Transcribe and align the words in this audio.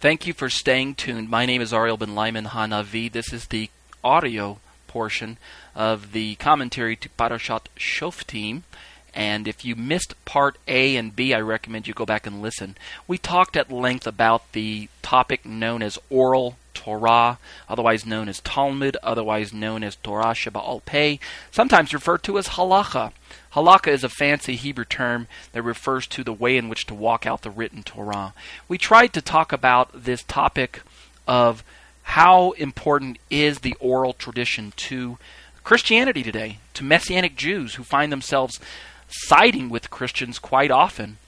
Thank 0.00 0.28
you 0.28 0.32
for 0.32 0.48
staying 0.48 0.94
tuned. 0.94 1.28
My 1.28 1.44
name 1.44 1.60
is 1.60 1.74
Ariel 1.74 1.96
Ben 1.96 2.14
Lyman 2.14 2.44
Hanavi. 2.44 3.10
This 3.10 3.32
is 3.32 3.46
the 3.46 3.68
audio 4.04 4.60
portion 4.86 5.38
of 5.74 6.12
the 6.12 6.36
commentary 6.36 6.94
to 6.94 7.08
Parashat 7.08 7.62
Shoftim. 7.76 8.62
And 9.12 9.48
if 9.48 9.64
you 9.64 9.74
missed 9.74 10.14
part 10.24 10.56
A 10.68 10.94
and 10.94 11.16
B, 11.16 11.34
I 11.34 11.40
recommend 11.40 11.88
you 11.88 11.94
go 11.94 12.06
back 12.06 12.28
and 12.28 12.40
listen. 12.40 12.76
We 13.08 13.18
talked 13.18 13.56
at 13.56 13.72
length 13.72 14.06
about 14.06 14.52
the 14.52 14.88
topic 15.02 15.44
known 15.44 15.82
as 15.82 15.98
oral 16.10 16.58
Torah, 16.78 17.38
otherwise 17.68 18.06
known 18.06 18.28
as 18.28 18.38
Talmud, 18.40 18.96
otherwise 19.02 19.52
known 19.52 19.82
as 19.82 19.96
Torah 19.96 20.32
Sheba'al 20.32 20.84
Peh, 20.84 21.16
sometimes 21.50 21.92
referred 21.92 22.22
to 22.22 22.38
as 22.38 22.50
halacha. 22.50 23.10
Halakha 23.54 23.88
is 23.88 24.04
a 24.04 24.08
fancy 24.08 24.54
Hebrew 24.54 24.84
term 24.84 25.26
that 25.52 25.62
refers 25.62 26.06
to 26.06 26.22
the 26.22 26.32
way 26.32 26.56
in 26.56 26.68
which 26.68 26.86
to 26.86 26.94
walk 26.94 27.26
out 27.26 27.42
the 27.42 27.50
written 27.50 27.82
Torah. 27.82 28.32
We 28.68 28.78
tried 28.78 29.12
to 29.14 29.20
talk 29.20 29.52
about 29.52 29.90
this 29.92 30.22
topic 30.22 30.82
of 31.26 31.64
how 32.02 32.52
important 32.52 33.18
is 33.28 33.58
the 33.58 33.74
oral 33.80 34.12
tradition 34.12 34.72
to 34.76 35.18
Christianity 35.64 36.22
today, 36.22 36.58
to 36.74 36.84
Messianic 36.84 37.34
Jews 37.34 37.74
who 37.74 37.82
find 37.82 38.12
themselves 38.12 38.60
siding 39.08 39.68
with 39.68 39.90
Christians 39.90 40.38
quite 40.38 40.70
often, 40.70 41.18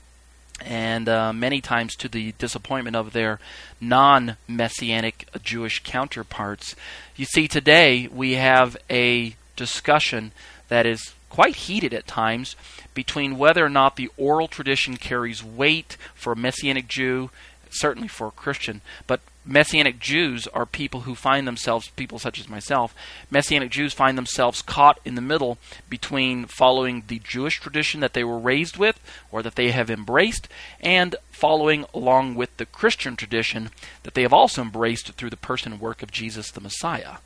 and 0.61 1.09
uh, 1.09 1.33
many 1.33 1.61
times 1.61 1.97
to 1.97 2.09
the 2.09 2.33
disappointment 2.39 2.97
of 2.97 3.13
their 3.13 3.41
non 3.81 4.37
Messianic 4.49 5.29
Jewish 5.43 5.83
counterparts. 5.83 6.75
You 7.17 7.25
see, 7.25 7.49
today 7.49 8.09
we 8.13 8.35
have 8.35 8.77
a 8.89 9.37
discussion 9.57 10.33
that 10.69 10.87
is 10.87 11.15
quite 11.29 11.57
heated 11.57 11.95
at 11.95 12.07
times 12.07 12.57
between 12.95 13.39
whether 13.39 13.65
or 13.65 13.69
not 13.69 13.97
the 13.97 14.11
oral 14.17 14.49
tradition 14.49 14.97
carries 14.97 15.43
weight 15.45 15.97
for 16.15 16.33
a 16.33 16.37
Messianic 16.37 16.89
Jew, 16.89 17.31
certainly 17.73 18.09
for 18.09 18.29
a 18.29 18.33
Christian, 18.33 18.81
but 19.07 19.21
Messianic 19.45 19.99
Jews 19.99 20.47
are 20.49 20.67
people 20.67 21.01
who 21.01 21.15
find 21.15 21.49
themselves, 21.49 21.89
people 21.97 22.19
such 22.19 22.39
as 22.39 22.49
myself, 22.49 22.95
Messianic 23.31 23.71
Jews 23.71 23.93
find 23.95 24.19
themselves 24.19 24.63
caught 24.63 25.01
in 25.05 25.15
the 25.15 25.23
middle 25.23 25.59
between 25.89 26.45
following 26.47 27.05
the 27.07 27.21
Jewish 27.21 27.59
tradition 27.59 28.01
that 28.01 28.13
they 28.13 28.23
were 28.23 28.39
raised 28.39 28.77
with 28.77 29.01
or 29.33 29.43
that 29.43 29.55
they 29.55 29.71
have 29.71 29.91
embraced 29.91 30.47
and 30.81 31.17
following 31.31 31.87
along 31.95 32.35
with 32.35 32.55
the 32.59 32.67
Christian 32.67 33.17
tradition 33.17 33.71
that 34.03 34.15
they 34.15 34.23
have 34.23 34.33
also 34.33 34.61
embraced 34.63 35.13
through 35.13 35.31
the 35.31 35.37
person 35.37 35.73
and 35.73 35.81
work 35.81 36.03
of 36.03 36.13
Jesus 36.13 36.51
the 36.51 36.61
Messiah 36.61 37.17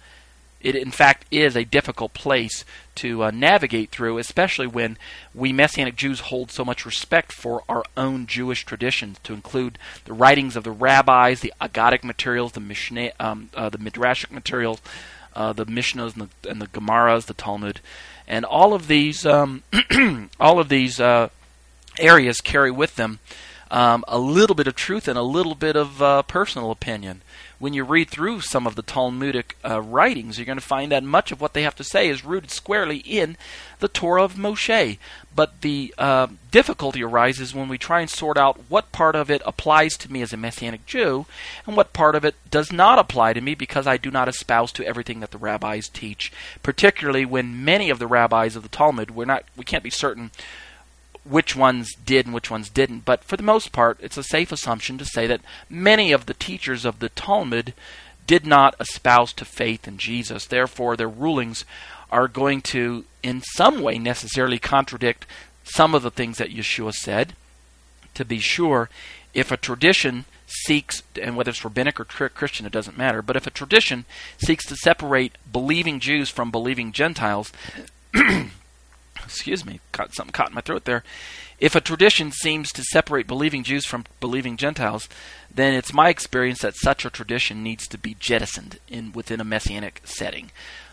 it 0.64 0.74
in 0.74 0.90
fact 0.90 1.26
is 1.30 1.54
a 1.54 1.64
difficult 1.64 2.14
place 2.14 2.64
to 2.96 3.24
uh, 3.24 3.30
navigate 3.30 3.90
through, 3.90 4.18
especially 4.18 4.66
when 4.66 4.96
we 5.34 5.52
Messianic 5.52 5.94
Jews 5.94 6.20
hold 6.20 6.50
so 6.50 6.64
much 6.64 6.86
respect 6.86 7.32
for 7.32 7.62
our 7.68 7.84
own 7.96 8.26
Jewish 8.26 8.64
traditions, 8.64 9.18
to 9.24 9.34
include 9.34 9.78
the 10.06 10.14
writings 10.14 10.56
of 10.56 10.64
the 10.64 10.70
rabbis, 10.70 11.40
the 11.40 11.52
Agadic 11.60 12.02
materials, 12.02 12.52
the 12.52 12.60
Mishnah, 12.60 13.12
um, 13.20 13.50
uh, 13.54 13.68
the 13.68 13.78
Midrashic 13.78 14.30
materials, 14.30 14.80
uh, 15.36 15.52
the 15.52 15.66
Mishnahs 15.66 16.16
and 16.16 16.30
the, 16.42 16.50
and 16.50 16.62
the 16.62 16.66
Gemaras, 16.68 17.26
the 17.26 17.34
Talmud, 17.34 17.80
and 18.26 18.44
all 18.44 18.72
of 18.72 18.88
these, 18.88 19.26
um, 19.26 19.62
all 20.40 20.58
of 20.58 20.68
these 20.70 20.98
uh, 20.98 21.28
areas 21.98 22.40
carry 22.40 22.70
with 22.70 22.96
them 22.96 23.18
um, 23.70 24.04
a 24.08 24.18
little 24.18 24.54
bit 24.54 24.66
of 24.66 24.74
truth 24.74 25.08
and 25.08 25.18
a 25.18 25.22
little 25.22 25.54
bit 25.54 25.76
of 25.76 26.00
uh, 26.00 26.22
personal 26.22 26.70
opinion 26.70 27.22
when 27.64 27.72
you 27.72 27.82
read 27.82 28.10
through 28.10 28.42
some 28.42 28.66
of 28.66 28.74
the 28.74 28.82
Talmudic 28.82 29.56
uh, 29.64 29.80
writings, 29.80 30.36
you're 30.36 30.44
going 30.44 30.58
to 30.58 30.62
find 30.62 30.92
that 30.92 31.02
much 31.02 31.32
of 31.32 31.40
what 31.40 31.54
they 31.54 31.62
have 31.62 31.74
to 31.76 31.82
say 31.82 32.10
is 32.10 32.22
rooted 32.22 32.50
squarely 32.50 32.98
in 32.98 33.38
the 33.78 33.88
Torah 33.88 34.22
of 34.22 34.34
Moshe. 34.34 34.98
But 35.34 35.62
the 35.62 35.94
uh, 35.96 36.26
difficulty 36.50 37.02
arises 37.02 37.54
when 37.54 37.68
we 37.68 37.78
try 37.78 38.02
and 38.02 38.10
sort 38.10 38.36
out 38.36 38.60
what 38.68 38.92
part 38.92 39.16
of 39.16 39.30
it 39.30 39.40
applies 39.46 39.94
to 39.94 40.12
me 40.12 40.20
as 40.20 40.34
a 40.34 40.36
Messianic 40.36 40.84
Jew 40.84 41.24
and 41.66 41.74
what 41.74 41.94
part 41.94 42.14
of 42.14 42.22
it 42.22 42.34
does 42.50 42.70
not 42.70 42.98
apply 42.98 43.32
to 43.32 43.40
me 43.40 43.54
because 43.54 43.86
I 43.86 43.96
do 43.96 44.10
not 44.10 44.28
espouse 44.28 44.70
to 44.72 44.86
everything 44.86 45.20
that 45.20 45.30
the 45.30 45.38
rabbis 45.38 45.88
teach. 45.88 46.30
Particularly 46.62 47.24
when 47.24 47.64
many 47.64 47.88
of 47.88 47.98
the 47.98 48.06
rabbis 48.06 48.56
of 48.56 48.62
the 48.62 48.68
Talmud, 48.68 49.12
we're 49.12 49.24
not, 49.24 49.44
we 49.56 49.64
can't 49.64 49.82
be 49.82 49.88
certain 49.88 50.32
which 51.24 51.56
ones 51.56 51.94
did 51.94 52.26
and 52.26 52.34
which 52.34 52.50
ones 52.50 52.68
didn't. 52.68 53.04
But 53.04 53.24
for 53.24 53.36
the 53.36 53.42
most 53.42 53.72
part, 53.72 53.98
it's 54.00 54.16
a 54.16 54.22
safe 54.22 54.52
assumption 54.52 54.98
to 54.98 55.04
say 55.04 55.26
that 55.26 55.40
many 55.68 56.12
of 56.12 56.26
the 56.26 56.34
teachers 56.34 56.84
of 56.84 56.98
the 56.98 57.08
Talmud 57.08 57.74
did 58.26 58.46
not 58.46 58.74
espouse 58.80 59.32
to 59.34 59.44
faith 59.44 59.88
in 59.88 59.98
Jesus. 59.98 60.46
Therefore, 60.46 60.96
their 60.96 61.08
rulings 61.08 61.64
are 62.10 62.28
going 62.28 62.62
to, 62.62 63.04
in 63.22 63.42
some 63.42 63.82
way, 63.82 63.98
necessarily 63.98 64.58
contradict 64.58 65.26
some 65.64 65.94
of 65.94 66.02
the 66.02 66.10
things 66.10 66.38
that 66.38 66.50
Yeshua 66.50 66.92
said. 66.92 67.34
To 68.14 68.24
be 68.24 68.38
sure, 68.38 68.88
if 69.32 69.50
a 69.50 69.56
tradition 69.56 70.24
seeks, 70.46 71.02
and 71.20 71.36
whether 71.36 71.50
it's 71.50 71.64
rabbinic 71.64 71.98
or 71.98 72.04
Christian, 72.04 72.66
it 72.66 72.72
doesn't 72.72 72.98
matter, 72.98 73.22
but 73.22 73.36
if 73.36 73.46
a 73.46 73.50
tradition 73.50 74.04
seeks 74.38 74.66
to 74.66 74.76
separate 74.76 75.36
believing 75.50 76.00
Jews 76.00 76.30
from 76.30 76.50
believing 76.50 76.92
Gentiles, 76.92 77.52
excuse 79.24 79.64
me, 79.64 79.80
caught 79.92 80.14
something 80.14 80.32
caught 80.32 80.48
in 80.48 80.54
my 80.54 80.60
throat 80.60 80.84
there. 80.84 81.02
If 81.58 81.74
a 81.74 81.80
tradition 81.80 82.32
seems 82.32 82.72
to 82.72 82.82
separate 82.82 83.26
believing 83.26 83.62
Jews 83.62 83.86
from 83.86 84.04
believing 84.20 84.56
Gentiles, 84.56 85.08
then 85.52 85.74
it's 85.74 85.92
my 85.92 86.08
experience 86.08 86.60
that 86.60 86.76
such 86.76 87.04
a 87.04 87.10
tradition 87.10 87.62
needs 87.62 87.86
to 87.88 87.98
be 87.98 88.16
jettisoned 88.18 88.78
in 88.88 89.12
within 89.12 89.40
a 89.40 89.44
messianic 89.44 90.00
setting. 90.04 90.50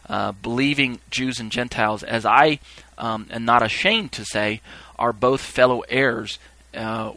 Uh, 0.08 0.32
believing 0.32 1.00
Jews 1.10 1.40
and 1.40 1.52
Gentiles, 1.52 2.04
as 2.04 2.26
I 2.26 2.60
um, 2.98 3.28
am 3.32 3.46
not 3.46 3.64
ashamed 3.64 4.12
to 4.14 4.26
say, 4.26 4.62
are 5.00 5.14
both 5.14 5.42
fellow 5.42 5.82
heirs 5.90 6.38
uh, 6.76 7.14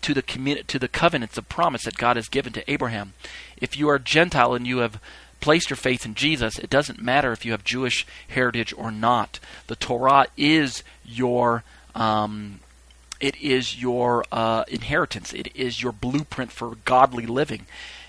to 0.00 0.14
the 0.14 0.22
to 0.66 0.78
the 0.78 0.88
covenants 0.88 1.36
of 1.38 1.48
promise 1.48 1.84
that 1.84 1.96
God 1.96 2.16
has 2.16 2.28
given 2.28 2.52
to 2.54 2.70
Abraham. 2.70 3.12
If 3.58 3.76
you 3.76 3.88
are 3.88 3.98
Gentile 3.98 4.54
and 4.54 4.66
you 4.66 4.78
have 4.78 5.00
placed 5.40 5.70
your 5.70 5.76
faith 5.76 6.04
in 6.04 6.14
Jesus, 6.14 6.58
it 6.58 6.70
doesn't 6.70 7.02
matter 7.02 7.32
if 7.32 7.44
you 7.44 7.52
have 7.52 7.64
Jewish 7.64 8.06
heritage 8.28 8.72
or 8.76 8.90
not. 8.90 9.40
The 9.66 9.76
Torah 9.76 10.26
is 10.36 10.82
your 11.04 11.64
um, 11.94 12.60
it 13.20 13.36
is 13.40 13.80
your 13.80 14.24
uh, 14.32 14.64
inheritance. 14.68 15.32
It 15.32 15.54
is 15.54 15.82
your 15.82 15.92
blueprint 15.92 16.50
for 16.50 16.76
godly 16.84 17.26
living, 17.26 17.66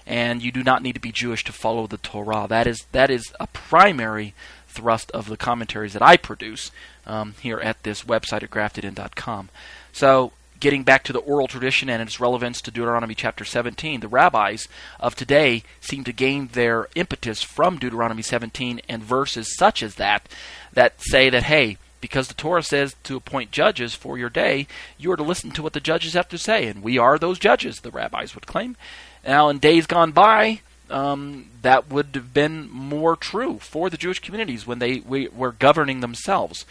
and 0.07 0.41
you 0.41 0.51
do 0.51 0.63
not 0.63 0.81
need 0.81 0.93
to 0.93 1.01
be 1.01 1.11
Jewish 1.11 1.43
to 1.45 1.51
follow 1.51 1.87
the 1.87 1.97
Torah. 1.97 2.47
That 2.47 2.67
is 2.67 2.85
that 2.91 3.09
is 3.09 3.33
a 3.39 3.47
primary 3.47 4.33
thrust 4.67 5.11
of 5.11 5.27
the 5.27 5.37
commentaries 5.37 5.93
that 5.93 6.01
I 6.01 6.15
produce 6.15 6.71
um, 7.05 7.35
here 7.41 7.59
at 7.59 7.83
this 7.83 8.03
website 8.03 8.43
at 8.43 8.49
graftedin.com. 8.49 9.49
So 9.91 10.31
getting 10.61 10.83
back 10.83 11.03
to 11.03 11.11
the 11.11 11.19
oral 11.19 11.47
tradition 11.47 11.89
and 11.89 12.01
its 12.01 12.19
relevance 12.19 12.61
to 12.61 12.71
Deuteronomy 12.71 13.15
chapter 13.15 13.43
17, 13.43 13.99
the 13.99 14.07
rabbis 14.07 14.69
of 14.99 15.15
today 15.15 15.63
seem 15.81 16.05
to 16.05 16.13
gain 16.13 16.47
their 16.53 16.87
impetus 16.95 17.41
from 17.41 17.77
Deuteronomy 17.77 18.21
17 18.21 18.79
and 18.87 19.03
verses 19.03 19.53
such 19.57 19.83
as 19.83 19.95
that 19.95 20.29
that 20.71 21.01
say 21.01 21.29
that, 21.29 21.43
hey, 21.43 21.77
because 21.99 22.27
the 22.27 22.35
Torah 22.35 22.63
says 22.63 22.95
to 23.03 23.17
appoint 23.17 23.51
judges 23.51 23.95
for 23.95 24.17
your 24.17 24.29
day, 24.29 24.67
you 24.97 25.11
are 25.11 25.17
to 25.17 25.23
listen 25.23 25.51
to 25.51 25.63
what 25.63 25.73
the 25.73 25.79
judges 25.79 26.13
have 26.13 26.29
to 26.29 26.37
say, 26.37 26.67
and 26.67 26.81
we 26.81 26.97
are 26.97 27.17
those 27.17 27.39
judges, 27.39 27.79
the 27.79 27.91
rabbis 27.91 28.35
would 28.35 28.47
claim. 28.47 28.77
Now, 29.25 29.49
in 29.49 29.59
days 29.59 29.87
gone 29.87 30.11
by, 30.11 30.61
um, 30.91 31.49
that 31.63 31.89
would 31.89 32.09
have 32.13 32.33
been 32.33 32.69
more 32.69 33.15
true 33.15 33.57
for 33.59 33.89
the 33.89 33.97
Jewish 33.97 34.19
communities 34.19 34.67
when 34.67 34.79
they 34.79 34.99
we, 34.99 35.27
were 35.29 35.51
governing 35.51 36.01
themselves. 36.01 36.65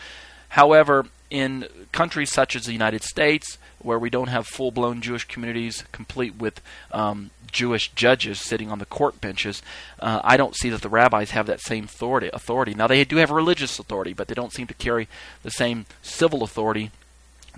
However, 0.51 1.07
in 1.31 1.67
countries 1.93 2.31
such 2.33 2.57
as 2.57 2.65
the 2.65 2.73
United 2.73 3.03
States, 3.03 3.59
where 3.79 3.99
we 3.99 4.11
don't 4.11 4.29
have 4.29 4.47
full 4.47 4.71
blown 4.71 5.01
Jewish 5.01 5.25
communities 5.25 5.85
complete 5.93 6.37
with 6.37 6.61
um, 6.93 7.31
Jewish 7.51 7.93
judges 7.93 8.41
sitting 8.41 8.71
on 8.71 8.79
the 8.79 8.87
court 8.87 9.21
benches, 9.21 9.63
uh, 10.01 10.21
I 10.23 10.37
don't 10.37 10.57
see 10.57 10.71
that 10.71 10.83
the 10.83 10.89
rabbis 10.89 11.31
have 11.31 11.47
that 11.47 11.61
same 11.61 11.85
authority. 11.85 12.31
Authority. 12.33 12.75
Now 12.75 12.87
they 12.87 13.05
do 13.05 13.17
have 13.17 13.31
religious 13.31 13.79
authority, 13.79 14.13
but 14.13 14.29
they 14.29 14.35
don't 14.35 14.53
seem 14.53 14.67
to 14.67 14.75
carry 14.75 15.09
the 15.43 15.51
same 15.51 15.87
civil 16.03 16.43
authority 16.43 16.91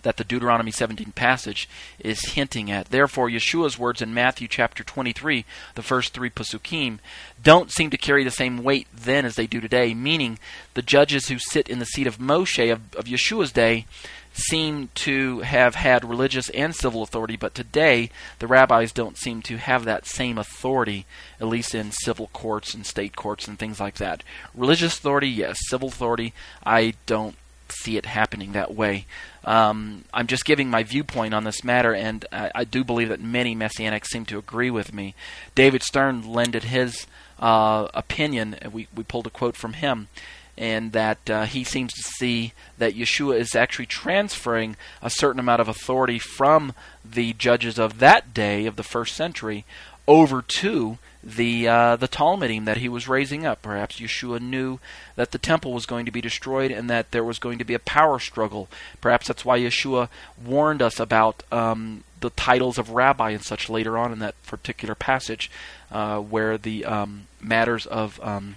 that 0.03 0.17
the 0.17 0.25
Deuteronomy 0.25 0.71
17 0.71 1.13
passage 1.13 1.69
is 1.99 2.33
hinting 2.33 2.71
at. 2.71 2.87
Therefore, 2.87 3.29
Yeshua's 3.29 3.79
words 3.79 4.03
in 4.03 4.15
Matthew 4.15 4.49
chapter 4.49 4.85
23, 4.85 5.45
the 5.75 5.83
first 5.83 6.13
three 6.13 6.31
pasukim, 6.31 6.99
don't 7.43 7.71
seem 7.71 7.91
to 7.91 7.97
carry 7.97 8.25
the 8.25 8.31
same 8.31 8.63
weight 8.63 8.87
then 8.95 9.25
as 9.25 9.37
they 9.37 9.47
do 9.47 9.61
today, 9.61 9.95
meaning 9.95 10.39
the 10.75 10.83
judges 10.83 11.29
who 11.29 11.39
sit 11.39 11.69
in 11.69 11.79
the 11.79 11.87
seat 11.87 12.07
of 12.07 12.19
Moshe 12.19 12.73
of, 12.73 12.95
of 12.95 13.05
Yeshua's 13.07 13.53
day 13.53 13.87
seem 14.35 14.89
to 14.95 15.41
have 15.41 15.75
had 15.75 16.05
religious 16.05 16.49
and 16.51 16.75
civil 16.75 17.03
authority, 17.03 17.37
but 17.37 17.55
today 17.55 18.11
the 18.39 18.47
rabbis 18.47 18.93
don't 18.93 19.19
seem 19.19 19.43
to 19.43 19.59
have 19.59 19.85
that 19.85 20.07
same 20.07 20.39
authority, 20.39 21.07
at 21.41 21.49
least 21.49 21.75
in 21.75 21.93
civil 21.93 22.29
courts 22.33 22.75
and 22.75 22.87
state 22.87 23.15
courts 23.15 23.47
and 23.47 23.59
things 23.59 23.79
like 23.79 23.97
that. 23.97 24.23
Religious 24.55 24.97
authority, 24.97 25.29
yes. 25.29 25.59
Civil 25.69 25.89
authority, 25.89 26.33
I 26.65 26.95
don't 27.07 27.37
see 27.73 27.97
it 27.97 28.07
happening 28.07 28.53
that 28.53 28.75
way. 28.75 29.07
Um, 29.45 30.05
I'm 30.15 30.27
just 30.27 30.45
giving 30.45 30.71
my 30.71 30.83
viewpoint 30.83 31.35
on 31.35 31.45
this 31.45 31.65
matter, 31.65 31.95
and 31.95 32.25
I, 32.31 32.51
I, 32.55 32.65
do 32.65 32.85
believe 32.85 33.09
that 33.09 33.21
many 33.21 33.57
Messianics 33.57 34.07
seem 34.07 34.25
to 34.27 34.39
agree 34.39 34.71
with 34.71 34.95
me. 34.95 35.17
David 35.57 35.83
Stern 35.83 36.33
lended 36.33 36.65
his 36.65 37.07
uh, 37.41 37.89
opinion, 37.93 38.57
we, 38.73 38.87
we 38.95 39.03
pulled 39.03 39.27
a 39.27 39.31
quote 39.31 39.57
from 39.57 39.73
him 39.73 40.09
and 40.57 40.93
that 40.93 41.31
uh, 41.31 41.45
he 41.45 41.65
seems 41.65 41.93
to 41.93 42.03
see 42.03 42.53
that 42.79 42.95
Yeshua 42.95 43.39
is 43.39 43.55
actually 43.55 43.87
transferring 43.87 44.77
a 45.01 45.11
certain 45.11 45.41
amount 45.41 45.61
of 45.61 45.69
authority 45.69 46.19
from 46.19 46.75
the 47.05 47.33
judges 47.33 47.79
of 47.79 47.99
that 47.99 48.35
day 48.35 48.67
of 48.67 48.77
the 48.77 48.83
first 48.83 49.17
century 49.17 49.65
over 50.07 50.43
to 50.43 50.99
the 51.23 51.69
uh, 51.69 51.97
the 51.97 52.09
talmidim 52.09 52.65
that 52.65 52.79
he 52.79 52.89
was 52.89 53.09
raising 53.09 53.47
up. 53.47 53.63
Perhaps 53.63 54.01
Yeshua 54.01 54.41
knew 54.41 54.79
that 55.17 55.31
the 55.31 55.39
temple 55.39 55.73
was 55.73 55.87
going 55.87 56.07
to 56.07 56.13
be 56.13 56.21
destroyed 56.21 56.71
and 56.71 56.91
that 56.91 57.11
there 57.13 57.25
was 57.25 57.39
going 57.39 57.59
to 57.59 57.65
be 57.65 57.75
a 57.75 57.79
power 57.79 58.19
struggle. 58.19 58.69
Perhaps 59.01 59.29
that's 59.29 59.45
why 59.45 59.59
Yeshua 59.59 60.09
warned 60.45 60.83
us 60.83 60.99
about 60.99 61.43
um, 61.53 62.05
the 62.21 62.31
titles 62.31 62.79
of 62.79 62.91
rabbi 62.91 63.31
and 63.31 63.43
such 63.43 63.71
later 63.71 63.97
on 63.99 64.13
in 64.13 64.19
that 64.21 64.41
particular 64.45 64.95
passage, 64.95 65.51
uh, 65.91 66.19
where 66.19 66.59
the 66.59 66.85
um, 66.85 67.27
matters 67.41 67.87
of 67.87 68.21
um, 68.23 68.57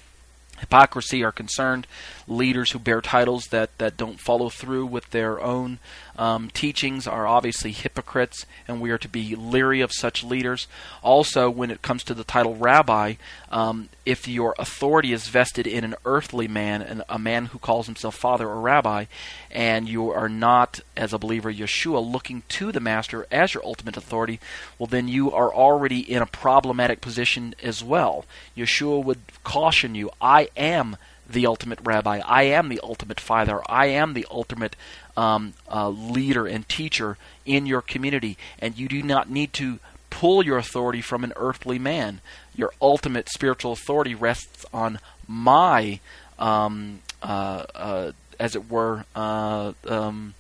hypocrisy 0.60 1.24
are 1.24 1.32
concerned, 1.32 1.88
leaders 2.28 2.72
who 2.72 2.80
bear 2.80 3.02
titles 3.02 3.46
that, 3.46 3.78
that 3.78 3.98
don't 3.98 4.20
follow 4.20 4.50
through 4.50 4.86
with 4.86 5.10
their 5.12 5.42
own 5.42 5.80
um, 6.18 6.50
teachings 6.50 7.08
are 7.08 7.28
obviously 7.28 7.72
hypocrites, 7.72 8.46
and 8.68 8.80
we 8.80 8.90
are 8.90 8.98
to 8.98 9.10
be 9.10 9.36
leery 9.36 9.82
of 9.82 9.92
such 9.92 10.24
leaders. 10.24 10.68
Also, 11.04 11.50
when 11.50 11.72
it 11.72 11.82
comes 11.82 12.04
to 12.04 12.14
the 12.14 12.24
title 12.24 12.56
rabbi, 12.56 13.16
um, 13.50 13.90
if 14.06 14.28
your 14.28 14.56
authority 14.58 15.12
is 15.12 15.28
vested 15.28 15.68
in 15.68 15.84
an 15.84 15.96
earthly 16.06 16.48
man, 16.48 16.82
and 16.82 17.04
a 17.10 17.20
man 17.20 17.48
who 17.48 17.60
calls 17.60 17.86
himself 17.86 18.16
father 18.16 18.48
or 18.48 18.62
rabbi, 18.62 19.06
and 19.52 19.90
you 19.90 20.10
are 20.12 20.30
not, 20.30 20.80
as 20.96 21.14
a 21.14 21.20
believer, 21.20 21.52
Yeshua, 21.52 22.06
looking 22.06 22.44
to 22.50 22.72
the 22.72 22.80
master 22.80 23.28
as 23.32 23.54
your 23.54 23.66
ultimate 23.66 23.98
authority, 23.98 24.40
well, 24.80 24.88
then 24.88 25.08
you 25.08 25.32
are 25.32 25.54
already 25.54 26.00
in 26.00 26.22
a 26.22 26.28
problematic 26.28 27.02
position 27.02 27.56
as 27.62 27.84
well. 27.84 28.26
Yeshua 28.56 29.04
would 29.04 29.20
caution 29.44 29.96
you 29.96 30.10
I 30.22 30.45
am 30.56 30.98
the 31.30 31.46
ultimate 31.46 31.80
rabbi. 31.84 32.22
I 32.26 32.44
am 32.44 32.70
the 32.70 32.80
ultimate 32.84 33.20
father. 33.20 33.62
I 33.68 33.88
am 33.88 34.14
the 34.14 34.28
ultimate 34.30 34.76
um, 35.18 35.54
uh, 35.72 35.90
leader 35.90 36.46
and 36.46 36.68
teacher 36.68 37.18
in 37.46 37.66
your 37.66 37.82
community, 37.82 38.38
and 38.60 38.78
you 38.78 38.88
do 38.88 39.02
not 39.02 39.30
need 39.30 39.54
to 39.54 39.80
pull 40.10 40.46
your 40.46 40.58
authority 40.58 41.02
from 41.02 41.24
an 41.24 41.34
earthly 41.36 41.80
man. 41.80 42.22
Your 42.56 42.72
ultimate 42.82 43.30
spiritual 43.30 43.74
authority 43.74 44.16
rests 44.16 44.66
on 44.74 45.00
my, 45.28 46.00
um, 46.40 47.00
uh, 47.22 47.66
uh, 47.76 48.12
as 48.40 48.56
it 48.56 48.70
were, 48.70 49.06
uh, 49.16 49.74
um, 49.88 50.34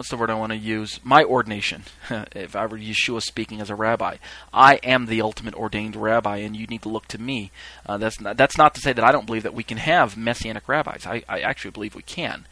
what's 0.00 0.08
the 0.08 0.16
word 0.16 0.30
I 0.30 0.34
want 0.34 0.52
to 0.52 0.56
use? 0.56 0.98
My 1.04 1.24
ordination. 1.24 1.82
if 2.34 2.56
I 2.56 2.64
were 2.64 2.78
Yeshua 2.78 3.20
speaking 3.20 3.60
as 3.60 3.68
a 3.68 3.74
rabbi, 3.74 4.16
I 4.50 4.76
am 4.76 5.04
the 5.04 5.20
ultimate 5.20 5.54
ordained 5.54 5.94
rabbi, 5.94 6.38
and 6.38 6.56
you 6.56 6.66
need 6.66 6.80
to 6.82 6.88
look 6.88 7.06
to 7.08 7.20
me. 7.20 7.50
Uh, 7.84 7.98
that's 7.98 8.18
not, 8.18 8.38
that's 8.38 8.56
not 8.56 8.74
to 8.76 8.80
say 8.80 8.94
that 8.94 9.04
I 9.04 9.12
don't 9.12 9.26
believe 9.26 9.42
that 9.42 9.52
we 9.52 9.62
can 9.62 9.76
have 9.76 10.16
messianic 10.16 10.66
rabbis. 10.70 11.04
I, 11.04 11.22
I 11.28 11.40
actually 11.40 11.72
believe 11.72 11.94
we 11.94 12.00
can, 12.00 12.46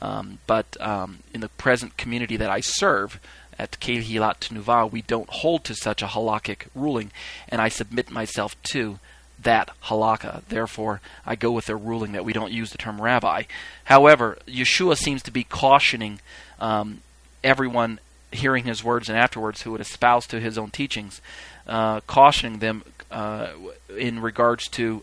um, 0.00 0.38
but 0.46 0.80
um, 0.80 1.24
in 1.34 1.40
the 1.40 1.48
present 1.48 1.96
community 1.96 2.36
that 2.36 2.50
I 2.50 2.60
serve. 2.60 3.18
At 3.58 3.78
Kehilat 3.80 4.40
Tenuva, 4.40 4.90
we 4.90 5.02
don't 5.02 5.28
hold 5.28 5.62
to 5.64 5.74
such 5.74 6.02
a 6.02 6.06
halakhic 6.06 6.68
ruling, 6.74 7.12
and 7.48 7.60
I 7.60 7.68
submit 7.68 8.10
myself 8.10 8.60
to 8.72 8.98
that 9.42 9.70
halakha. 9.84 10.42
Therefore, 10.48 11.00
I 11.26 11.36
go 11.36 11.50
with 11.52 11.66
their 11.66 11.76
ruling 11.76 12.12
that 12.12 12.24
we 12.24 12.32
don't 12.32 12.52
use 12.52 12.70
the 12.70 12.78
term 12.78 13.00
rabbi. 13.00 13.44
However, 13.84 14.38
Yeshua 14.46 14.96
seems 14.96 15.22
to 15.22 15.30
be 15.30 15.44
cautioning 15.44 16.20
um, 16.60 17.02
everyone 17.42 18.00
hearing 18.30 18.64
his 18.64 18.82
words 18.82 19.08
and 19.08 19.18
afterwards 19.18 19.62
who 19.62 19.72
would 19.72 19.80
espouse 19.80 20.26
to 20.26 20.40
his 20.40 20.56
own 20.56 20.70
teachings, 20.70 21.20
uh, 21.66 22.00
cautioning 22.00 22.58
them 22.58 22.82
uh, 23.10 23.48
in 23.96 24.20
regards 24.20 24.68
to 24.68 25.02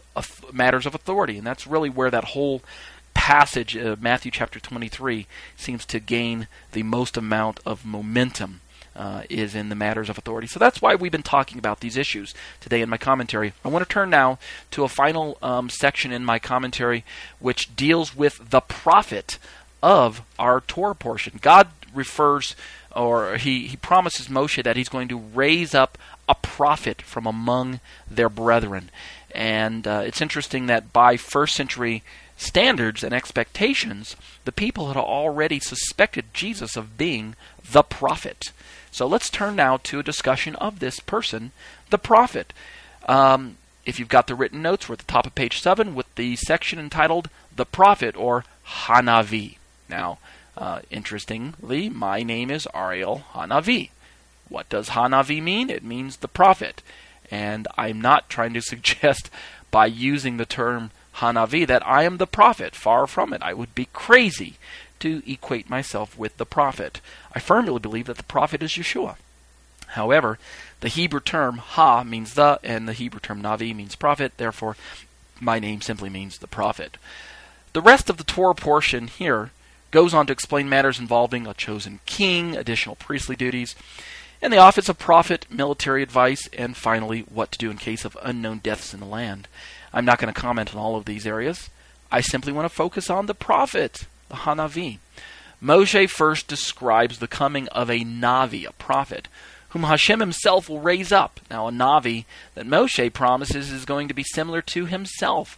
matters 0.52 0.86
of 0.86 0.96
authority. 0.96 1.38
And 1.38 1.46
that's 1.46 1.68
really 1.68 1.90
where 1.90 2.10
that 2.10 2.26
whole 2.26 2.62
passage 3.14 3.76
of 3.76 4.02
Matthew 4.02 4.32
chapter 4.32 4.60
23 4.60 5.28
seems 5.56 5.86
to 5.86 6.00
gain 6.00 6.48
the 6.72 6.84
most 6.84 7.18
amount 7.18 7.60
of 7.66 7.86
momentum. 7.86 8.62
Uh, 9.00 9.24
is 9.30 9.56
in 9.56 9.70
the 9.70 9.76
matters 9.76 10.10
of 10.10 10.18
authority. 10.18 10.46
So 10.46 10.60
that's 10.60 10.82
why 10.82 10.94
we've 10.94 11.10
been 11.10 11.24
talking 11.24 11.58
about 11.58 11.80
these 11.80 11.96
issues 11.96 12.34
today 12.60 12.82
in 12.82 12.90
my 12.90 12.98
commentary. 12.98 13.54
I 13.64 13.70
want 13.70 13.88
to 13.88 13.94
turn 13.94 14.10
now 14.10 14.40
to 14.72 14.84
a 14.84 14.90
final 14.90 15.38
um, 15.42 15.70
section 15.70 16.12
in 16.12 16.26
my 16.26 16.38
commentary 16.38 17.06
which 17.40 17.74
deals 17.78 18.14
with 18.14 18.50
the 18.50 18.60
prophet 18.60 19.40
of 19.82 20.22
our 20.38 20.60
Torah 20.60 20.96
portion. 20.96 21.40
God 21.42 21.70
refers 21.96 22.58
or 22.94 23.38
he, 23.38 23.68
he 23.68 23.78
promises 23.78 24.28
Moshe 24.28 24.62
that 24.62 24.76
he's 24.76 24.90
going 24.90 25.08
to 25.08 25.18
raise 25.18 25.74
up 25.74 25.98
a 26.28 26.36
prophet 26.36 27.02
from 27.02 27.26
among 27.26 27.80
their 28.12 28.28
brethren. 28.28 28.90
And 29.32 29.88
uh, 29.88 30.04
it's 30.06 30.20
interesting 30.20 30.66
that 30.66 30.92
by 30.92 31.16
first 31.16 31.56
century 31.56 32.04
standards 32.40 33.04
and 33.04 33.14
expectations, 33.14 34.16
the 34.46 34.52
people 34.52 34.88
had 34.88 34.98
already 34.98 35.60
suspected 35.60 36.34
Jesus 36.34 36.78
of 36.78 36.98
being 36.98 37.36
the 37.70 37.84
prophet. 37.84 38.52
So 38.92 39.06
let's 39.06 39.30
turn 39.30 39.58
now 39.58 39.78
to 39.84 40.00
a 40.00 40.04
discussion 40.04 40.56
of 40.56 40.80
this 40.80 41.00
person, 41.02 41.52
the 41.90 41.98
prophet. 41.98 42.54
Um, 43.08 43.58
if 43.86 44.00
you've 44.00 44.08
got 44.08 44.28
the 44.28 44.36
written 44.36 44.62
notes, 44.62 44.88
we're 44.88 44.94
at 44.94 45.00
the 45.00 45.06
top 45.06 45.28
of 45.28 45.36
page 45.36 45.60
7 45.60 45.94
with 45.94 46.14
the 46.16 46.38
section 46.38 46.80
entitled 46.80 47.30
The 47.56 47.66
Prophet 47.66 48.16
or 48.16 48.46
Hanavi. 48.66 49.58
Now, 49.90 50.20
uh, 50.58 50.80
interestingly, 50.90 51.90
my 51.90 52.24
name 52.24 52.50
is 52.50 52.68
Ariel 52.74 53.26
Hanavi. 53.34 53.90
What 54.48 54.70
does 54.70 54.90
Hanavi 54.90 55.42
mean? 55.42 55.70
It 55.70 55.84
means 55.84 56.18
the 56.18 56.28
prophet. 56.28 56.82
And 57.30 57.68
I'm 57.78 58.00
not 58.00 58.30
trying 58.30 58.54
to 58.54 58.62
suggest 58.62 59.30
by 59.72 59.88
using 59.88 60.38
the 60.38 60.46
term 60.46 60.92
Hanavi 61.20 61.66
that 61.68 61.86
I 61.86 62.04
am 62.04 62.18
the 62.18 62.28
prophet. 62.28 62.76
Far 62.76 63.08
from 63.08 63.34
it. 63.34 63.42
I 63.42 63.54
would 63.54 63.76
be 63.76 63.88
crazy 63.94 64.58
to 65.00 65.24
equate 65.26 65.70
myself 65.70 66.18
with 66.18 66.38
the 66.38 66.46
prophet. 66.46 67.02
I 67.34 67.40
firmly 67.40 67.80
believe 67.80 68.08
that 68.08 68.18
the 68.18 68.24
prophet 68.24 68.62
is 68.62 68.72
Yeshua. 68.72 69.16
However, 69.94 70.38
the 70.82 70.90
Hebrew 70.90 71.20
term 71.20 71.58
Ha 71.58 72.04
means 72.04 72.34
the, 72.36 72.60
and 72.64 72.88
the 72.88 72.94
Hebrew 72.94 73.20
term 73.20 73.42
Navi 73.42 73.76
means 73.76 73.96
prophet. 73.96 74.34
Therefore, 74.38 74.78
my 75.40 75.60
name 75.60 75.82
simply 75.82 76.10
means 76.10 76.38
the 76.38 76.48
prophet. 76.48 76.98
The 77.74 77.82
rest 77.82 78.10
of 78.10 78.18
the 78.18 78.24
Torah 78.24 78.56
portion 78.56 79.08
here 79.08 79.52
goes 79.92 80.14
on 80.14 80.28
to 80.28 80.34
explain 80.34 80.70
matters 80.70 81.00
involving 81.00 81.48
a 81.48 81.54
chosen 81.54 82.00
king, 82.06 82.56
additional 82.56 82.96
priestly 82.96 83.36
duties, 83.36 83.76
and 84.42 84.54
the 84.54 84.58
office 84.58 84.90
of 84.90 85.00
prophet, 85.00 85.46
military 85.50 86.04
advice, 86.04 86.48
and 86.58 86.78
finally, 86.78 87.22
what 87.22 87.52
to 87.52 87.58
do 87.58 87.72
in 87.72 87.78
case 87.78 88.06
of 88.06 88.18
unknown 88.22 88.60
deaths 88.60 88.94
in 88.94 89.00
the 89.00 89.06
land. 89.06 89.48
I'm 89.94 90.06
not 90.06 90.20
going 90.20 90.34
to 90.34 90.40
comment 90.40 90.76
on 90.76 90.82
all 90.82 90.96
of 90.96 91.06
these 91.06 91.26
areas. 91.26 91.70
I 92.12 92.22
simply 92.22 92.54
want 92.54 92.66
to 92.66 92.76
focus 92.76 93.10
on 93.10 93.26
the 93.26 93.36
prophet, 93.36 94.06
the 94.30 94.36
Hanavi. 94.36 95.00
Moshe 95.62 96.10
first 96.10 96.48
describes 96.48 97.20
the 97.20 97.28
coming 97.28 97.68
of 97.70 97.90
a 97.90 98.00
Navi, 98.06 98.68
a 98.68 98.74
prophet, 98.74 99.28
whom 99.70 99.84
Hashem 99.84 100.20
himself 100.20 100.70
will 100.70 100.80
raise 100.80 101.12
up. 101.12 101.40
Now, 101.50 101.68
a 101.68 101.72
Navi 101.72 102.26
that 102.56 102.66
Moshe 102.66 103.14
promises 103.14 103.72
is 103.72 103.86
going 103.86 104.08
to 104.08 104.14
be 104.14 104.24
similar 104.24 104.62
to 104.64 104.86
himself 104.86 105.58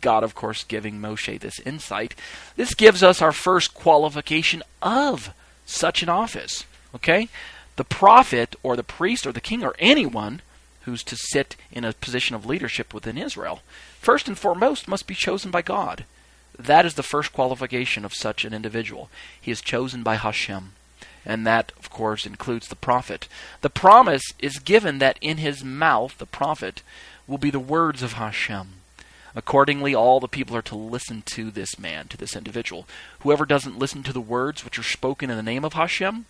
God, 0.00 0.24
of 0.24 0.34
course, 0.34 0.64
giving 0.64 1.00
Moshe 1.00 1.40
this 1.40 1.58
insight. 1.60 2.14
This 2.56 2.74
gives 2.74 3.02
us 3.02 3.20
our 3.20 3.32
first 3.32 3.74
qualification 3.74 4.62
of 4.82 5.30
such 5.66 6.02
an 6.02 6.08
office. 6.08 6.64
Okay? 6.94 7.28
The 7.76 7.84
prophet 7.84 8.56
or 8.62 8.76
the 8.76 8.82
priest 8.82 9.26
or 9.26 9.32
the 9.32 9.40
king 9.40 9.64
or 9.64 9.74
anyone 9.78 10.42
who's 10.82 11.02
to 11.04 11.16
sit 11.16 11.56
in 11.70 11.84
a 11.84 11.92
position 11.92 12.34
of 12.34 12.46
leadership 12.46 12.94
within 12.94 13.18
Israel, 13.18 13.60
first 14.00 14.28
and 14.28 14.38
foremost, 14.38 14.88
must 14.88 15.06
be 15.06 15.14
chosen 15.14 15.50
by 15.50 15.62
God. 15.62 16.04
That 16.58 16.84
is 16.84 16.94
the 16.94 17.02
first 17.02 17.32
qualification 17.32 18.04
of 18.04 18.14
such 18.14 18.44
an 18.44 18.52
individual. 18.52 19.08
He 19.40 19.50
is 19.50 19.60
chosen 19.60 20.02
by 20.02 20.16
Hashem. 20.16 20.72
And 21.24 21.46
that, 21.46 21.72
of 21.78 21.90
course, 21.90 22.26
includes 22.26 22.68
the 22.68 22.76
prophet. 22.76 23.28
The 23.60 23.70
promise 23.70 24.22
is 24.38 24.58
given 24.58 24.98
that 24.98 25.18
in 25.20 25.36
his 25.36 25.62
mouth, 25.62 26.18
the 26.18 26.26
prophet, 26.26 26.82
will 27.26 27.38
be 27.38 27.50
the 27.50 27.60
words 27.60 28.02
of 28.02 28.14
Hashem. 28.14 28.68
Accordingly, 29.34 29.94
all 29.94 30.18
the 30.18 30.28
people 30.28 30.56
are 30.56 30.62
to 30.62 30.74
listen 30.74 31.22
to 31.26 31.50
this 31.50 31.78
man, 31.78 32.08
to 32.08 32.16
this 32.16 32.34
individual. 32.34 32.86
Whoever 33.20 33.46
doesn't 33.46 33.78
listen 33.78 34.02
to 34.04 34.12
the 34.12 34.20
words 34.20 34.64
which 34.64 34.78
are 34.78 34.82
spoken 34.82 35.30
in 35.30 35.36
the 35.36 35.42
name 35.42 35.64
of 35.64 35.74
Hashem, 35.74 36.24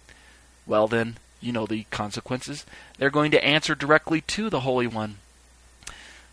well, 0.66 0.86
then, 0.86 1.16
you 1.40 1.52
know 1.52 1.66
the 1.66 1.84
consequences. 1.90 2.66
They're 2.98 3.10
going 3.10 3.30
to 3.32 3.44
answer 3.44 3.74
directly 3.74 4.20
to 4.22 4.50
the 4.50 4.60
Holy 4.60 4.86
One. 4.86 5.16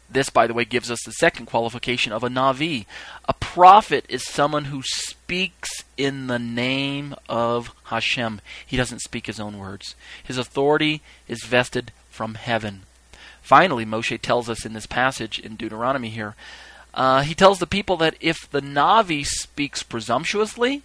This, 0.09 0.29
by 0.29 0.47
the 0.47 0.53
way, 0.53 0.63
gives 0.63 0.89
us 0.89 0.99
the 1.05 1.11
second 1.11 1.47
qualification 1.47 2.13
of 2.13 2.23
a 2.23 2.29
Navi. 2.29 2.85
A 3.27 3.33
prophet 3.33 4.05
is 4.07 4.25
someone 4.25 4.65
who 4.65 4.81
speaks 4.83 5.69
in 5.97 6.27
the 6.27 6.39
name 6.39 7.13
of 7.27 7.73
Hashem. 7.85 8.39
He 8.65 8.77
doesn't 8.77 9.01
speak 9.01 9.25
his 9.25 9.39
own 9.39 9.57
words. 9.57 9.95
His 10.23 10.37
authority 10.37 11.01
is 11.27 11.43
vested 11.43 11.91
from 12.09 12.35
heaven. 12.35 12.83
Finally, 13.41 13.85
Moshe 13.85 14.19
tells 14.21 14.49
us 14.49 14.65
in 14.65 14.73
this 14.73 14.85
passage 14.85 15.39
in 15.39 15.55
Deuteronomy 15.55 16.09
here, 16.09 16.35
uh, 16.93 17.21
he 17.21 17.35
tells 17.35 17.59
the 17.59 17.67
people 17.67 17.97
that 17.97 18.15
if 18.19 18.49
the 18.49 18.61
Navi 18.61 19.25
speaks 19.25 19.83
presumptuously, 19.83 20.83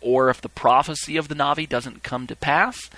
or 0.00 0.28
if 0.28 0.40
the 0.40 0.48
prophecy 0.48 1.16
of 1.16 1.28
the 1.28 1.34
Navi 1.34 1.68
doesn't 1.68 2.02
come 2.02 2.26
to 2.26 2.36
pass, 2.36 2.90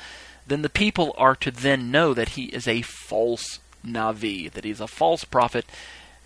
then 0.47 0.62
the 0.62 0.69
people 0.69 1.15
are 1.19 1.35
to 1.37 1.50
then 1.50 1.91
know 1.91 2.15
that 2.15 2.31
he 2.31 2.45
is 2.47 2.69
a 2.69 2.83
false 2.83 3.59
Navi, 3.85 4.50
that 4.53 4.65
he's 4.65 4.81
a 4.81 4.87
false 4.87 5.25
prophet, 5.25 5.67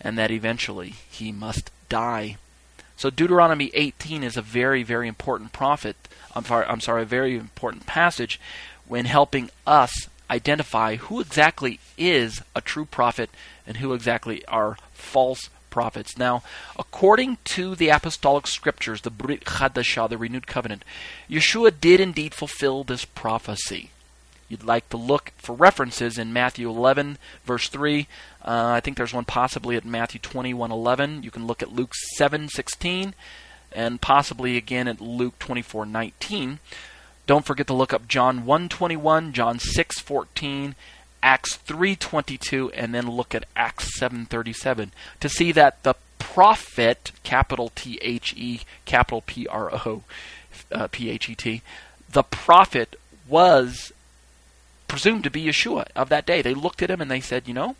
and 0.01 0.19
that 0.19 0.31
eventually 0.31 0.95
he 1.11 1.33
must 1.33 1.71
die. 1.89 2.37
So 2.97 3.11
Deuteronomy 3.11 3.71
18 3.75 4.23
is 4.23 4.37
a 4.37 4.43
very, 4.43 4.83
very 4.83 5.09
important 5.09 5.53
prophet. 5.53 5.97
I'm 6.35 6.45
sorry, 6.45 6.67
I'm 6.67 6.81
sorry, 6.81 7.03
a 7.03 7.07
very 7.07 7.37
important 7.37 7.87
passage 7.87 8.41
when 8.87 9.07
helping 9.07 9.51
us 9.67 10.09
identify 10.31 10.97
who 10.97 11.21
exactly 11.21 11.81
is 11.97 12.43
a 12.55 12.61
true 12.61 12.85
prophet 12.85 13.31
and 13.67 13.79
who 13.79 13.93
exactly 13.93 14.45
are 14.47 14.77
false 14.93 15.49
prophets. 15.71 16.19
Now, 16.19 16.43
according 16.79 17.39
to 17.45 17.75
the 17.75 17.89
apostolic 17.89 18.47
scriptures, 18.47 19.01
the 19.01 19.11
Brit 19.11 19.45
Chadashah, 19.45 20.09
the 20.09 20.19
renewed 20.19 20.47
covenant, 20.47 20.85
Yeshua 21.29 21.73
did 21.81 22.01
indeed 22.01 22.35
fulfill 22.35 22.85
this 22.85 23.05
prophecy. 23.05 23.91
You'd 24.51 24.65
like 24.65 24.89
to 24.91 24.97
look 24.97 25.33
for 25.39 25.55
references 25.55 26.19
in 26.19 26.33
Matthew 26.33 26.69
11, 26.69 27.19
verse 27.45 27.69
3. 27.69 28.09
Uh, 28.45 28.73
I 28.75 28.81
think 28.81 28.97
there's 28.97 29.15
one 29.15 29.25
possibly 29.25 29.77
at 29.77 29.85
Matthew 29.85 30.19
21, 30.21 30.73
11. 30.73 31.23
You 31.23 31.31
can 31.31 31.47
look 31.47 31.63
at 31.63 31.73
Luke 31.73 31.95
7, 32.17 32.49
16, 32.49 33.15
and 33.73 34.01
possibly 34.01 34.57
again 34.57 34.89
at 34.89 35.01
Luke 35.01 35.39
24, 35.39 35.87
19. 35.87 36.59
Don't 37.27 37.47
forget 37.47 37.69
to 37.69 37.75
look 37.75 37.93
up 37.93 38.09
John 38.09 38.45
1:21, 38.45 39.33
John 39.33 39.61
6:14, 39.61 40.75
Acts 41.23 41.59
3:22 41.59 42.73
and 42.75 42.93
then 42.93 43.09
look 43.09 43.37
at 43.37 43.45
Acts 43.55 43.97
7:37 44.01 44.91
to 45.21 45.29
see 45.29 45.53
that 45.53 45.83
the 45.85 45.95
prophet 46.19 47.13
capital 47.23 47.71
T 47.75 47.99
H 48.03 48.35
E 48.37 48.63
capital 48.85 49.23
P 49.23 49.47
R 49.47 49.71
O 49.73 50.03
uh, 50.73 50.89
P 50.91 51.09
H 51.09 51.29
E 51.29 51.35
T 51.37 51.63
the 52.11 52.25
prophet 52.25 52.99
was 53.29 53.93
presumed 54.91 55.23
to 55.23 55.31
be 55.31 55.45
Yeshua 55.45 55.87
of 55.95 56.09
that 56.09 56.27
day. 56.27 56.43
They 56.43 56.53
looked 56.53 56.83
at 56.83 56.91
him 56.91 57.01
and 57.01 57.09
they 57.09 57.21
said, 57.21 57.47
"You 57.47 57.55
know, 57.55 57.77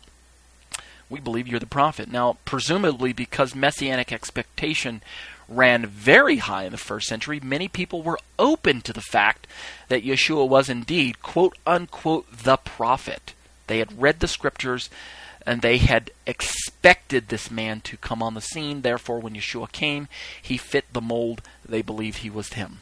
we 1.09 1.19
believe 1.19 1.45
you're 1.45 1.59
the 1.59 1.65
prophet." 1.65 2.09
Now, 2.09 2.37
presumably 2.45 3.11
because 3.11 3.53
messianic 3.53 4.13
expectation 4.13 5.03
ran 5.49 5.85
very 5.85 6.37
high 6.37 6.63
in 6.63 6.71
the 6.71 6.77
first 6.77 7.09
century, 7.09 7.41
many 7.41 7.67
people 7.67 8.01
were 8.01 8.17
open 8.39 8.79
to 8.81 8.93
the 8.93 9.01
fact 9.01 9.45
that 9.89 10.05
Yeshua 10.05 10.47
was 10.47 10.69
indeed, 10.69 11.21
quote 11.21 11.57
unquote, 11.67 12.25
the 12.31 12.55
prophet. 12.55 13.33
They 13.67 13.79
had 13.79 14.01
read 14.01 14.21
the 14.21 14.29
scriptures 14.29 14.89
and 15.45 15.61
they 15.61 15.79
had 15.79 16.11
expected 16.25 17.27
this 17.27 17.51
man 17.51 17.81
to 17.81 17.97
come 17.97 18.23
on 18.23 18.35
the 18.35 18.41
scene. 18.41 18.81
Therefore, 18.81 19.19
when 19.19 19.33
Yeshua 19.33 19.69
came, 19.71 20.07
he 20.41 20.55
fit 20.55 20.85
the 20.93 21.01
mold. 21.01 21.41
They 21.67 21.81
believed 21.81 22.19
he 22.19 22.29
was 22.29 22.53
him. 22.53 22.79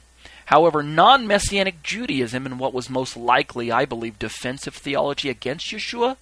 However, 0.50 0.82
non 0.82 1.28
messianic 1.28 1.84
Judaism, 1.84 2.48
and 2.48 2.60
what 2.60 2.74
was 2.74 2.90
most 2.90 3.16
likely, 3.16 3.72
I 3.72 3.86
believe, 3.86 4.18
defensive 4.18 4.74
theology 4.74 5.30
against 5.30 5.68
Yeshua, 5.68 6.18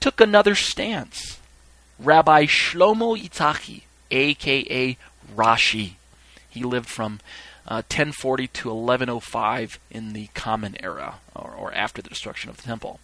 took 0.00 0.20
another 0.20 0.54
stance. 0.54 1.38
Rabbi 1.98 2.44
Shlomo 2.44 3.18
Yitzhaki, 3.18 3.84
aka 4.10 4.98
Rashi. 5.34 5.92
He 6.50 6.62
lived 6.62 6.90
from 6.90 7.20
uh, 7.66 7.80
1040 7.88 8.48
to 8.48 8.68
1105 8.68 9.78
in 9.90 10.12
the 10.12 10.26
Common 10.34 10.76
Era, 10.82 11.14
or, 11.34 11.50
or 11.52 11.72
after 11.72 12.02
the 12.02 12.10
destruction 12.10 12.50
of 12.50 12.58
the 12.58 12.64
temple. 12.64 13.00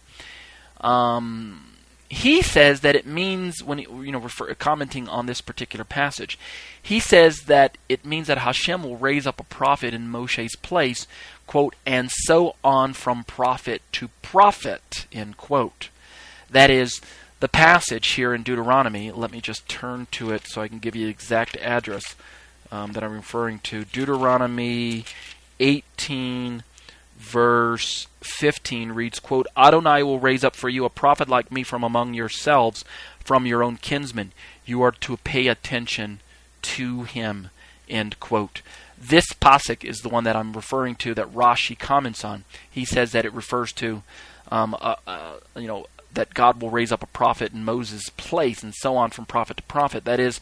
Um, 0.79 1.74
he 2.09 2.41
says 2.41 2.81
that 2.81 2.95
it 2.95 3.05
means 3.05 3.63
when 3.63 3.79
he, 3.79 3.85
you 3.85 4.11
know 4.11 4.19
refer, 4.19 4.53
commenting 4.55 5.07
on 5.09 5.25
this 5.25 5.41
particular 5.41 5.85
passage, 5.85 6.37
he 6.81 6.99
says 6.99 7.41
that 7.47 7.77
it 7.89 8.05
means 8.05 8.27
that 8.27 8.39
Hashem 8.39 8.83
will 8.83 8.97
raise 8.97 9.25
up 9.25 9.39
a 9.39 9.43
prophet 9.43 9.93
in 9.93 10.11
Moshe's 10.11 10.55
place, 10.55 11.07
quote, 11.47 11.75
and 11.85 12.09
so 12.11 12.55
on 12.63 12.93
from 12.93 13.23
prophet 13.23 13.81
to 13.93 14.09
prophet, 14.21 15.07
end 15.11 15.37
quote. 15.37 15.89
That 16.49 16.69
is, 16.69 17.01
the 17.39 17.49
passage 17.49 18.13
here 18.13 18.33
in 18.33 18.43
Deuteronomy, 18.43 19.11
let 19.11 19.31
me 19.31 19.41
just 19.41 19.67
turn 19.67 20.07
to 20.11 20.31
it 20.31 20.47
so 20.47 20.61
I 20.61 20.67
can 20.67 20.79
give 20.79 20.95
you 20.95 21.05
the 21.05 21.11
exact 21.11 21.57
address 21.57 22.15
um, 22.71 22.93
that 22.93 23.03
I'm 23.03 23.13
referring 23.13 23.59
to. 23.59 23.85
Deuteronomy 23.85 25.05
18, 25.59 26.63
verse 27.17 28.07
15 28.21 28.91
reads, 28.91 29.19
quote, 29.19 29.47
Adonai 29.57 30.03
will 30.03 30.19
raise 30.19 30.43
up 30.43 30.55
for 30.55 30.69
you 30.69 30.85
a 30.85 30.89
prophet 30.89 31.29
like 31.29 31.51
me 31.51 31.63
from 31.63 31.83
among 31.83 32.13
yourselves, 32.13 32.83
from 33.19 33.45
your 33.45 33.63
own 33.63 33.77
kinsmen. 33.77 34.31
You 34.65 34.81
are 34.81 34.91
to 34.91 35.17
pay 35.17 35.47
attention 35.47 36.19
to 36.63 37.03
him, 37.03 37.49
end 37.89 38.19
quote. 38.19 38.61
This 38.97 39.25
pasuk 39.33 39.83
is 39.83 39.99
the 39.99 40.09
one 40.09 40.23
that 40.23 40.35
I'm 40.35 40.53
referring 40.53 40.95
to 40.95 41.13
that 41.13 41.33
Rashi 41.33 41.77
comments 41.77 42.23
on. 42.23 42.43
He 42.69 42.85
says 42.85 43.11
that 43.11 43.25
it 43.25 43.33
refers 43.33 43.71
to, 43.73 44.03
um, 44.51 44.75
uh, 44.81 44.95
uh, 45.05 45.33
you 45.55 45.67
know, 45.67 45.85
that 46.13 46.33
God 46.33 46.61
will 46.61 46.69
raise 46.69 46.91
up 46.91 47.03
a 47.03 47.07
prophet 47.07 47.53
in 47.53 47.65
Moses' 47.65 48.09
place, 48.09 48.63
and 48.63 48.73
so 48.73 48.95
on 48.95 49.11
from 49.11 49.25
prophet 49.25 49.57
to 49.57 49.63
prophet. 49.63 50.05
That 50.05 50.19
is, 50.19 50.39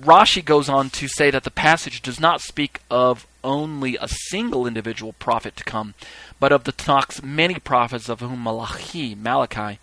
Rashi 0.00 0.44
goes 0.44 0.68
on 0.68 0.90
to 0.90 1.08
say 1.08 1.30
that 1.30 1.44
the 1.44 1.50
passage 1.50 2.00
does 2.00 2.20
not 2.20 2.40
speak 2.40 2.80
of 2.90 3.26
only 3.42 3.96
a 3.96 4.08
single 4.08 4.66
individual 4.66 5.14
prophet 5.14 5.56
to 5.56 5.64
come, 5.64 5.94
but 6.38 6.52
of 6.52 6.64
the 6.64 6.72
Tanakh's 6.72 7.22
many 7.22 7.56
prophets, 7.56 8.08
of 8.08 8.20
whom 8.20 8.44
Malachi, 8.44 9.14
Malachi 9.14 9.78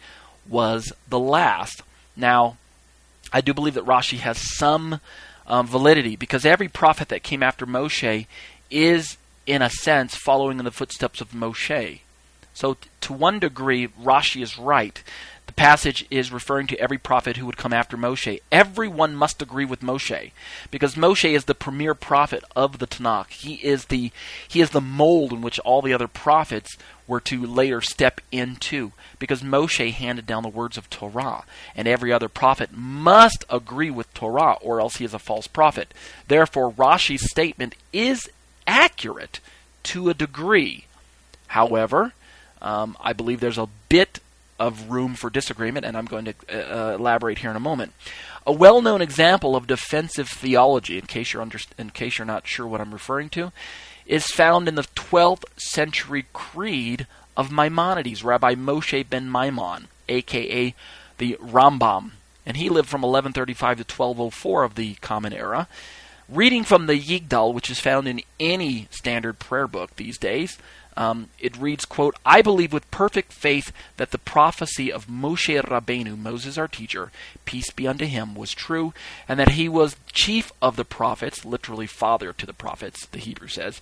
was 0.48 0.94
the 1.10 1.20
last. 1.20 1.84
Now, 2.16 2.58
I 3.34 3.42
do 3.42 3.54
believe 3.54 3.74
that 3.74 3.86
Rashi 3.86 4.20
has 4.20 4.58
some 4.58 5.00
um, 5.46 5.68
validity 5.68 6.16
because 6.16 6.46
every 6.46 6.68
prophet 6.68 7.10
that 7.10 7.24
came 7.24 7.44
after 7.44 7.66
Moshe 7.66 8.26
is, 8.70 9.18
in 9.46 9.62
a 9.62 9.70
sense, 9.70 10.16
following 10.16 10.60
in 10.60 10.66
the 10.66 10.72
footsteps 10.72 11.22
of 11.22 11.32
Moshe. 11.32 12.00
So, 12.54 12.76
t- 12.76 12.90
to 13.02 13.14
one 13.14 13.40
degree, 13.40 13.88
Rashi 13.88 14.42
is 14.42 14.58
right. 14.58 15.02
The 15.52 15.56
passage 15.56 16.06
is 16.10 16.32
referring 16.32 16.68
to 16.68 16.80
every 16.80 16.98
prophet 16.98 17.36
who 17.36 17.46
would 17.46 17.58
come 17.58 17.74
after 17.74 17.98
Moshe. 17.98 18.40
Everyone 18.54 19.14
must 19.14 19.42
agree 19.42 19.66
with 19.66 19.82
Moshe 19.82 20.32
because 20.72 20.96
Moshe 20.96 21.30
is 21.30 21.44
the 21.44 21.54
premier 21.54 21.94
prophet 21.94 22.46
of 22.56 22.80
the 22.80 22.88
Tanakh. 22.88 23.32
He 23.32 23.56
is 23.56 23.88
the 23.88 24.14
he 24.48 24.62
is 24.62 24.70
the 24.70 24.80
mold 24.80 25.34
in 25.34 25.42
which 25.42 25.60
all 25.60 25.82
the 25.82 25.94
other 25.94 26.08
prophets 26.08 26.78
were 27.06 27.20
to 27.20 27.46
later 27.46 27.82
step 27.82 28.22
into 28.32 28.94
because 29.20 29.42
Moshe 29.42 29.92
handed 29.92 30.26
down 30.26 30.44
the 30.44 30.48
words 30.48 30.78
of 30.78 30.90
Torah 30.90 31.44
and 31.76 31.86
every 31.86 32.14
other 32.14 32.30
prophet 32.30 32.70
must 32.72 33.44
agree 33.50 33.92
with 33.92 34.14
Torah 34.14 34.54
or 34.62 34.80
else 34.80 34.96
he 34.96 35.06
is 35.06 35.14
a 35.14 35.20
false 35.20 35.48
prophet. 35.48 35.94
Therefore 36.30 36.72
Rashi's 36.72 37.30
statement 37.30 37.76
is 37.92 38.30
accurate 38.66 39.42
to 39.84 40.10
a 40.10 40.14
degree. 40.14 40.86
However, 41.48 42.14
um, 42.62 42.96
I 43.02 43.12
believe 43.12 43.42
there's 43.42 43.58
a 43.58 43.68
bit 43.90 44.22
of 44.62 44.92
room 44.92 45.16
for 45.16 45.32
disagreement, 45.32 45.88
and 45.88 45.98
I'm 45.98 46.06
going 46.06 46.26
to 46.26 46.34
uh, 46.48 46.92
uh, 46.92 46.96
elaborate 46.96 47.40
here 47.40 47.50
in 47.50 47.56
a 47.56 47.60
moment. 47.60 47.94
A 48.46 48.52
well-known 48.52 49.02
example 49.02 49.56
of 49.56 49.66
defensive 49.66 50.30
theology, 50.30 51.00
in 51.00 51.08
case 51.08 51.34
you're 51.34 51.42
under, 51.42 51.58
in 51.80 51.90
case 51.90 52.20
you're 52.20 52.26
not 52.26 52.48
sure 52.48 52.68
what 52.68 52.80
I'm 52.80 52.94
referring 52.94 53.30
to, 53.32 53.52
is 54.06 54.28
found 54.28 54.68
in 54.68 54.76
the 54.76 54.84
12th 54.84 55.46
century 55.58 56.26
creed 56.32 57.08
of 57.36 57.52
Maimonides, 57.52 58.24
Rabbi 58.24 58.54
Moshe 58.54 59.10
ben 59.10 59.32
Maimon, 59.32 59.88
aka 60.08 60.76
the 61.18 61.38
Rambam, 61.42 62.12
and 62.46 62.58
he 62.58 62.70
lived 62.70 62.90
from 62.90 63.02
1135 63.02 63.78
to 63.78 63.84
1204 63.84 64.64
of 64.64 64.76
the 64.76 64.94
Common 64.96 65.34
Era. 65.34 65.68
Reading 66.30 66.64
from 66.64 66.86
the 66.86 67.00
Yigdal, 67.00 67.54
which 67.54 67.70
is 67.70 67.80
found 67.80 68.08
in 68.08 68.22
any 68.40 68.88
standard 68.92 69.40
prayer 69.40 69.68
book 69.68 69.96
these 69.96 70.18
days, 70.18 70.58
um, 70.98 71.30
it 71.40 71.58
reads, 71.58 71.86
quote, 71.86 72.16
I 72.26 72.42
believe 72.42 72.74
with 72.74 72.90
perfect 72.92 73.32
faith 73.32 73.72
that 73.98 74.12
the 74.12 74.18
prophecy 74.18 74.92
of 74.92 75.08
Moshe 75.08 75.62
Rabbeinu, 75.62 76.18
Moses 76.18 76.58
our 76.58 76.68
teacher, 76.68 77.12
peace 77.46 77.72
be 77.72 77.88
unto 77.88 78.06
him, 78.06 78.36
was 78.36 78.52
true, 78.54 78.94
and 79.28 79.40
that 79.40 79.52
he 79.52 79.70
was 79.70 79.96
chief 80.12 80.52
of 80.62 80.76
the 80.76 80.86
prophets, 80.86 81.46
literally 81.46 81.88
father 81.88 82.34
to 82.34 82.46
the 82.46 82.54
prophets, 82.54 83.06
the 83.08 83.20
Hebrew 83.20 83.48
says, 83.48 83.82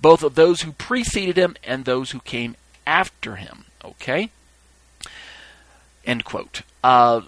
both 0.00 0.22
of 0.22 0.34
those 0.34 0.62
who 0.62 0.72
preceded 0.72 1.36
him 1.36 1.56
and 1.64 1.84
those 1.84 2.10
who 2.10 2.20
came 2.20 2.56
after 2.86 3.36
him. 3.36 3.64
Okay? 3.84 4.30
End 6.04 6.24
quote. 6.24 6.62
Uh, 6.82 7.22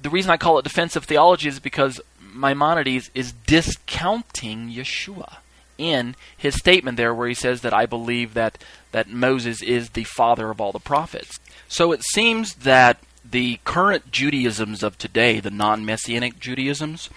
the 0.00 0.10
reason 0.10 0.30
I 0.30 0.36
call 0.36 0.58
it 0.58 0.62
defensive 0.62 1.04
theology 1.04 1.48
is 1.48 1.60
because 1.60 2.00
Maimonides 2.20 3.10
is 3.14 3.32
discounting 3.32 4.70
Yeshua 4.70 5.38
in 5.80 6.14
his 6.36 6.54
statement 6.54 6.96
there 6.96 7.14
where 7.14 7.28
he 7.28 7.34
says 7.34 7.62
that 7.62 7.72
I 7.72 7.86
believe 7.86 8.34
that, 8.34 8.62
that 8.92 9.08
Moses 9.08 9.62
is 9.62 9.90
the 9.90 10.04
father 10.04 10.50
of 10.50 10.60
all 10.60 10.72
the 10.72 10.78
prophets. 10.78 11.40
So 11.68 11.92
it 11.92 12.02
seems 12.12 12.54
that 12.56 12.98
the 13.24 13.60
current 13.64 14.10
Judaisms 14.10 14.82
of 14.82 14.98
today, 14.98 15.40
the 15.40 15.50
non 15.50 15.84
messianic 15.84 16.38
Judaisms, 16.38 17.08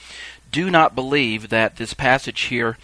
do 0.51 0.69
not 0.69 0.95
believe 0.95 1.49
that 1.49 1.77
this 1.77 1.93
passage 1.93 2.41
here 2.43 2.77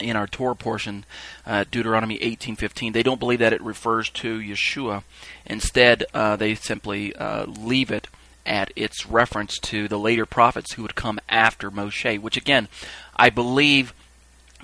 in 0.00 0.16
our 0.16 0.26
Torah 0.26 0.56
portion, 0.56 1.04
uh, 1.46 1.64
Deuteronomy 1.70 2.18
18:15, 2.22 2.92
they 2.92 3.02
don't 3.02 3.20
believe 3.20 3.38
that 3.40 3.52
it 3.52 3.62
refers 3.62 4.08
to 4.10 4.38
Yeshua. 4.38 5.02
Instead, 5.46 6.04
uh, 6.14 6.36
they 6.36 6.54
simply 6.54 7.14
uh, 7.16 7.46
leave 7.46 7.90
it 7.90 8.08
at 8.44 8.72
its 8.74 9.06
reference 9.06 9.58
to 9.58 9.88
the 9.88 9.98
later 9.98 10.26
prophets 10.26 10.72
who 10.72 10.82
would 10.82 10.94
come 10.94 11.20
after 11.28 11.70
Moshe, 11.70 12.20
which 12.20 12.36
again, 12.36 12.68
I 13.16 13.30
believe 13.30 13.94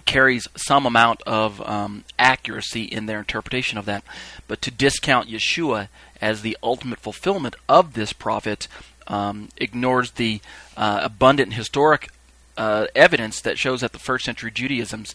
carries 0.08 0.48
some 0.56 0.86
amount 0.86 1.20
of 1.26 1.60
um, 1.68 2.02
accuracy 2.18 2.84
in 2.84 3.04
their 3.04 3.18
interpretation 3.18 3.76
of 3.76 3.84
that. 3.84 4.02
But 4.48 4.62
to 4.62 4.70
discount 4.70 5.28
Yeshua 5.28 5.88
as 6.18 6.40
the 6.40 6.56
ultimate 6.62 6.98
fulfillment 6.98 7.54
of 7.68 7.92
this 7.92 8.14
prophet 8.14 8.68
um, 9.06 9.50
ignores 9.58 10.12
the 10.12 10.40
uh, 10.78 11.00
abundant 11.02 11.52
historic 11.52 12.08
uh, 12.56 12.86
evidence 12.94 13.42
that 13.42 13.58
shows 13.58 13.82
that 13.82 13.92
the 13.92 13.98
first 13.98 14.24
century 14.24 14.50
Judaism's 14.50 15.14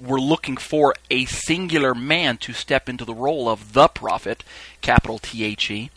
were 0.00 0.20
looking 0.20 0.56
for 0.56 0.94
a 1.10 1.26
singular 1.26 1.94
man 1.94 2.38
to 2.38 2.54
step 2.54 2.88
into 2.88 3.04
the 3.04 3.12
role 3.12 3.46
of 3.46 3.74
the 3.74 3.88
prophet, 3.88 4.42
capital 4.80 5.18
T 5.18 5.44
H 5.44 5.70
E, 5.70 5.90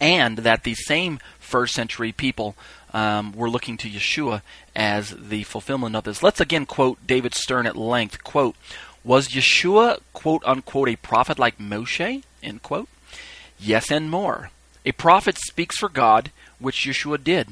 and 0.00 0.38
that 0.38 0.64
the 0.64 0.74
same 0.74 1.18
first 1.38 1.74
century 1.74 2.12
people 2.12 2.56
um, 2.96 3.32
were 3.32 3.50
looking 3.50 3.76
to 3.76 3.90
Yeshua 3.90 4.40
as 4.74 5.10
the 5.10 5.42
fulfillment 5.42 5.94
of 5.94 6.04
this. 6.04 6.22
Let's 6.22 6.40
again 6.40 6.64
quote 6.64 7.06
David 7.06 7.34
Stern 7.34 7.66
at 7.66 7.76
length. 7.76 8.24
Quote, 8.24 8.56
was 9.04 9.28
Yeshua, 9.28 10.00
quote 10.14 10.42
unquote, 10.46 10.88
a 10.88 10.96
prophet 10.96 11.38
like 11.38 11.58
Moshe? 11.58 12.22
End 12.42 12.62
quote. 12.62 12.88
Yes, 13.58 13.90
and 13.90 14.10
more. 14.10 14.50
A 14.86 14.92
prophet 14.92 15.36
speaks 15.36 15.76
for 15.76 15.90
God, 15.90 16.30
which 16.58 16.86
Yeshua 16.86 17.22
did, 17.22 17.48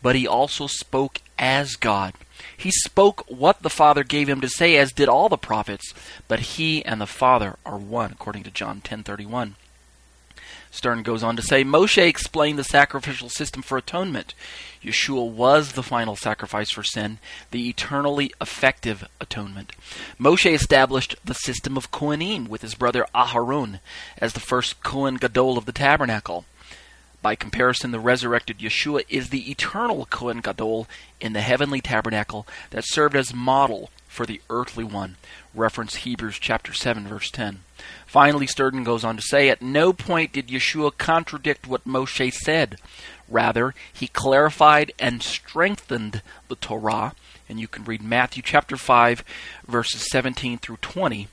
but 0.00 0.14
he 0.14 0.28
also 0.28 0.68
spoke 0.68 1.20
as 1.40 1.74
God. 1.74 2.14
He 2.56 2.70
spoke 2.70 3.24
what 3.26 3.62
the 3.62 3.70
Father 3.70 4.04
gave 4.04 4.28
him 4.28 4.40
to 4.42 4.48
say, 4.48 4.76
as 4.76 4.92
did 4.92 5.08
all 5.08 5.28
the 5.28 5.36
prophets, 5.36 5.92
but 6.28 6.40
he 6.40 6.84
and 6.84 7.00
the 7.00 7.06
Father 7.06 7.56
are 7.66 7.78
one, 7.78 8.12
according 8.12 8.44
to 8.44 8.50
John 8.52 8.80
10:31. 8.80 9.56
Stern 10.74 11.04
goes 11.04 11.22
on 11.22 11.36
to 11.36 11.42
say 11.42 11.62
Moshe 11.62 12.04
explained 12.04 12.58
the 12.58 12.64
sacrificial 12.64 13.28
system 13.28 13.62
for 13.62 13.78
atonement. 13.78 14.34
Yeshua 14.82 15.30
was 15.30 15.72
the 15.72 15.84
final 15.84 16.16
sacrifice 16.16 16.72
for 16.72 16.82
sin, 16.82 17.18
the 17.52 17.68
eternally 17.68 18.32
effective 18.40 19.08
atonement. 19.20 19.72
Moshe 20.18 20.52
established 20.52 21.14
the 21.24 21.32
system 21.32 21.76
of 21.76 21.92
Kohanim 21.92 22.48
with 22.48 22.62
his 22.62 22.74
brother 22.74 23.06
Aharon 23.14 23.78
as 24.18 24.32
the 24.32 24.40
first 24.40 24.82
Kohen 24.82 25.14
Gadol 25.14 25.56
of 25.56 25.64
the 25.64 25.72
tabernacle. 25.72 26.44
By 27.22 27.36
comparison, 27.36 27.92
the 27.92 28.00
resurrected 28.00 28.58
Yeshua 28.58 29.04
is 29.08 29.30
the 29.30 29.52
eternal 29.52 30.06
Kohen 30.06 30.40
Gadol 30.40 30.88
in 31.20 31.34
the 31.34 31.40
heavenly 31.40 31.80
tabernacle 31.82 32.48
that 32.70 32.84
served 32.84 33.14
as 33.14 33.32
model 33.32 33.90
for 34.14 34.24
the 34.24 34.40
earthly 34.48 34.84
one. 34.84 35.16
Reference 35.54 35.96
Hebrews 35.96 36.38
chapter 36.38 36.72
7 36.72 37.06
verse 37.06 37.30
10. 37.30 37.60
Finally, 38.06 38.46
Stern 38.46 38.84
goes 38.84 39.04
on 39.04 39.16
to 39.16 39.22
say, 39.22 39.48
At 39.48 39.60
no 39.60 39.92
point 39.92 40.32
did 40.32 40.48
Yeshua 40.48 40.96
contradict 40.96 41.66
what 41.66 41.84
Moshe 41.84 42.32
said. 42.32 42.78
Rather, 43.28 43.74
he 43.92 44.06
clarified 44.06 44.92
and 44.98 45.22
strengthened 45.22 46.22
the 46.48 46.56
Torah. 46.56 47.14
And 47.48 47.58
you 47.58 47.68
can 47.68 47.84
read 47.84 48.02
Matthew 48.02 48.42
chapter 48.42 48.76
5, 48.76 49.24
verses 49.66 50.08
17 50.10 50.58
through 50.58 50.78
20. 50.78 51.28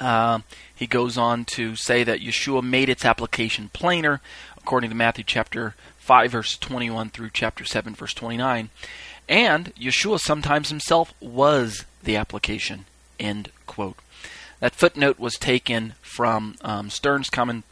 Uh, 0.00 0.40
he 0.74 0.86
goes 0.86 1.18
on 1.18 1.44
to 1.44 1.76
say 1.76 2.04
that 2.04 2.20
Yeshua 2.20 2.62
made 2.62 2.88
its 2.88 3.04
application 3.04 3.68
plainer, 3.72 4.20
according 4.56 4.90
to 4.90 4.96
Matthew 4.96 5.24
chapter 5.24 5.74
5, 5.98 6.30
verse 6.32 6.56
21 6.56 7.10
through 7.10 7.30
chapter 7.32 7.64
7, 7.64 7.94
verse 7.94 8.14
29. 8.14 8.70
And 9.28 9.74
Yeshua 9.74 10.18
sometimes 10.18 10.70
himself 10.70 11.12
was 11.20 11.84
the 12.02 12.16
application. 12.16 12.84
End 13.18 13.50
quote. 13.66 13.98
That 14.60 14.74
footnote 14.74 15.18
was 15.18 15.34
taken 15.34 15.94
from 16.00 16.56
um, 16.62 16.90
Stern's 16.90 17.30
comment. 17.30 17.64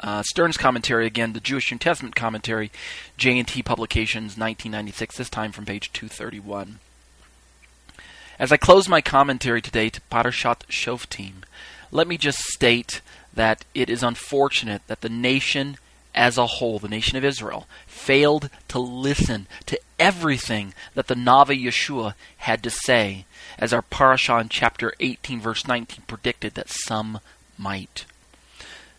Uh, 0.00 0.22
Stern's 0.22 0.56
commentary 0.56 1.06
again, 1.06 1.32
the 1.32 1.40
Jewish 1.40 1.70
New 1.70 1.78
Testament 1.78 2.14
commentary, 2.14 2.70
JNT 3.18 3.64
Publications, 3.64 4.36
1996. 4.36 5.16
This 5.16 5.30
time 5.30 5.52
from 5.52 5.64
page 5.64 5.92
231. 5.92 6.78
As 8.38 8.52
I 8.52 8.56
close 8.56 8.88
my 8.88 9.00
commentary 9.00 9.60
today 9.60 9.88
to 9.90 10.00
Parashat 10.12 10.60
Shoftim, 10.68 11.42
let 11.90 12.06
me 12.06 12.16
just 12.16 12.38
state 12.38 13.00
that 13.34 13.64
it 13.74 13.90
is 13.90 14.02
unfortunate 14.02 14.82
that 14.86 15.00
the 15.00 15.08
nation 15.08 15.76
as 16.14 16.38
a 16.38 16.46
whole, 16.46 16.78
the 16.78 16.88
nation 16.88 17.16
of 17.16 17.24
Israel, 17.24 17.66
failed 17.86 18.50
to 18.68 18.78
listen 18.78 19.46
to 19.66 19.80
everything 19.98 20.74
that 20.94 21.06
the 21.06 21.14
Navi 21.14 21.62
Yeshua 21.62 22.14
had 22.38 22.62
to 22.62 22.70
say, 22.70 23.24
as 23.58 23.72
our 23.72 23.82
parashah 23.82 24.40
in 24.40 24.48
chapter 24.48 24.92
18, 25.00 25.40
verse 25.40 25.66
19 25.66 26.04
predicted 26.06 26.54
that 26.54 26.70
some 26.70 27.20
might. 27.56 28.04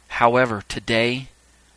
However, 0.10 0.64
today, 0.68 1.30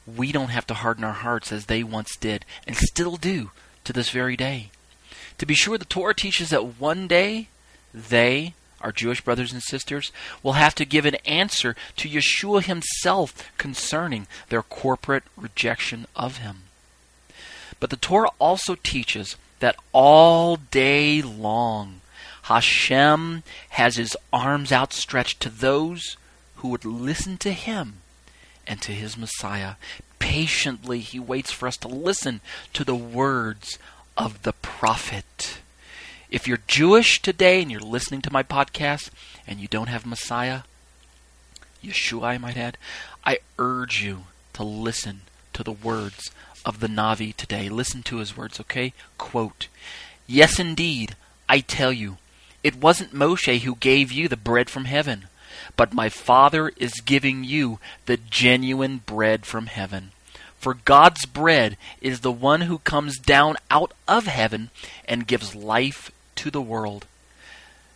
we 0.06 0.32
don't 0.32 0.50
have 0.50 0.66
to 0.66 0.74
harden 0.74 1.04
our 1.04 1.12
hearts 1.12 1.52
as 1.52 1.66
they 1.66 1.82
once 1.82 2.16
did, 2.16 2.44
and 2.66 2.76
still 2.76 3.16
do 3.16 3.50
to 3.84 3.92
this 3.92 4.10
very 4.10 4.36
day. 4.36 4.70
To 5.38 5.46
be 5.46 5.54
sure, 5.54 5.78
the 5.78 5.84
Torah 5.84 6.14
teaches 6.14 6.50
that 6.50 6.80
one 6.80 7.06
day 7.06 7.48
they, 7.94 8.54
our 8.82 8.92
Jewish 8.92 9.20
brothers 9.20 9.52
and 9.52 9.62
sisters, 9.62 10.12
will 10.42 10.54
have 10.54 10.74
to 10.76 10.84
give 10.84 11.06
an 11.06 11.16
answer 11.26 11.76
to 11.96 12.08
Yeshua 12.08 12.64
himself 12.64 13.50
concerning 13.58 14.26
their 14.48 14.62
corporate 14.62 15.24
rejection 15.36 16.06
of 16.14 16.38
him. 16.38 16.64
But 17.80 17.90
the 17.90 17.96
Torah 17.96 18.30
also 18.38 18.76
teaches 18.76 19.36
that 19.60 19.76
all 19.92 20.56
day 20.56 21.22
long 21.22 22.00
Hashem 22.42 23.44
has 23.70 23.96
his 23.96 24.16
arms 24.32 24.72
outstretched 24.72 25.40
to 25.40 25.48
those 25.48 26.16
who 26.56 26.68
would 26.68 26.84
listen 26.84 27.38
to 27.38 27.52
him 27.52 27.98
and 28.66 28.82
to 28.82 28.92
his 28.92 29.16
Messiah. 29.16 29.74
Patiently, 30.18 31.00
he 31.00 31.18
waits 31.18 31.52
for 31.52 31.66
us 31.66 31.76
to 31.78 31.88
listen 31.88 32.40
to 32.72 32.84
the 32.84 32.96
words 32.96 33.78
of 34.16 34.42
the 34.42 34.52
prophet. 34.52 35.24
If 36.32 36.48
you're 36.48 36.60
Jewish 36.66 37.20
today 37.20 37.60
and 37.60 37.70
you're 37.70 37.78
listening 37.78 38.22
to 38.22 38.32
my 38.32 38.42
podcast 38.42 39.10
and 39.46 39.60
you 39.60 39.68
don't 39.68 39.90
have 39.90 40.06
Messiah, 40.06 40.62
Yeshua, 41.84 42.24
I 42.24 42.38
might 42.38 42.56
add, 42.56 42.78
I 43.22 43.40
urge 43.58 44.02
you 44.02 44.22
to 44.54 44.64
listen 44.64 45.20
to 45.52 45.62
the 45.62 45.72
words 45.72 46.30
of 46.64 46.80
the 46.80 46.86
Navi 46.86 47.36
today. 47.36 47.68
Listen 47.68 48.02
to 48.04 48.16
his 48.16 48.34
words, 48.34 48.58
okay? 48.60 48.94
Quote, 49.18 49.68
Yes, 50.26 50.58
indeed, 50.58 51.16
I 51.50 51.60
tell 51.60 51.92
you, 51.92 52.16
it 52.64 52.76
wasn't 52.76 53.12
Moshe 53.12 53.60
who 53.60 53.76
gave 53.76 54.10
you 54.10 54.26
the 54.26 54.34
bread 54.38 54.70
from 54.70 54.86
heaven, 54.86 55.26
but 55.76 55.92
my 55.92 56.08
Father 56.08 56.72
is 56.78 57.02
giving 57.04 57.44
you 57.44 57.78
the 58.06 58.16
genuine 58.16 59.02
bread 59.04 59.44
from 59.44 59.66
heaven. 59.66 60.12
For 60.56 60.72
God's 60.72 61.26
bread 61.26 61.76
is 62.00 62.20
the 62.20 62.32
one 62.32 62.62
who 62.62 62.78
comes 62.78 63.18
down 63.18 63.56
out 63.70 63.92
of 64.08 64.24
heaven 64.24 64.70
and 65.04 65.26
gives 65.26 65.54
life 65.54 66.10
to 66.36 66.50
the 66.50 66.62
world. 66.62 67.06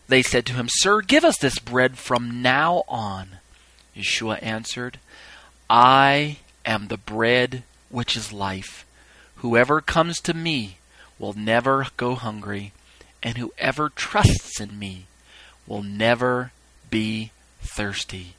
They 0.09 0.23
said 0.23 0.47
to 0.47 0.55
him, 0.55 0.69
Sir, 0.71 1.01
give 1.01 1.25
us 1.25 1.39
this 1.39 1.59
bread 1.59 1.99
from 1.99 2.43
now 2.43 2.85
on. 2.89 3.39
Yeshua 3.97 4.43
answered, 4.43 4.99
I 5.69 6.39
am 6.65 6.89
the 6.89 6.97
bread 6.97 7.65
which 7.89 8.17
is 8.17 8.33
life. 8.33 8.85
Whoever 9.37 9.81
comes 9.81 10.21
to 10.21 10.35
me 10.35 10.79
will 11.19 11.33
never 11.33 11.87
go 11.97 12.15
hungry, 12.15 12.73
and 13.23 13.39
whoever 13.39 13.89
trusts 13.89 14.61
in 14.61 14.79
me 14.79 15.07
will 15.67 15.83
never 15.83 16.53
be 16.91 17.33
thirsty. 17.61 18.35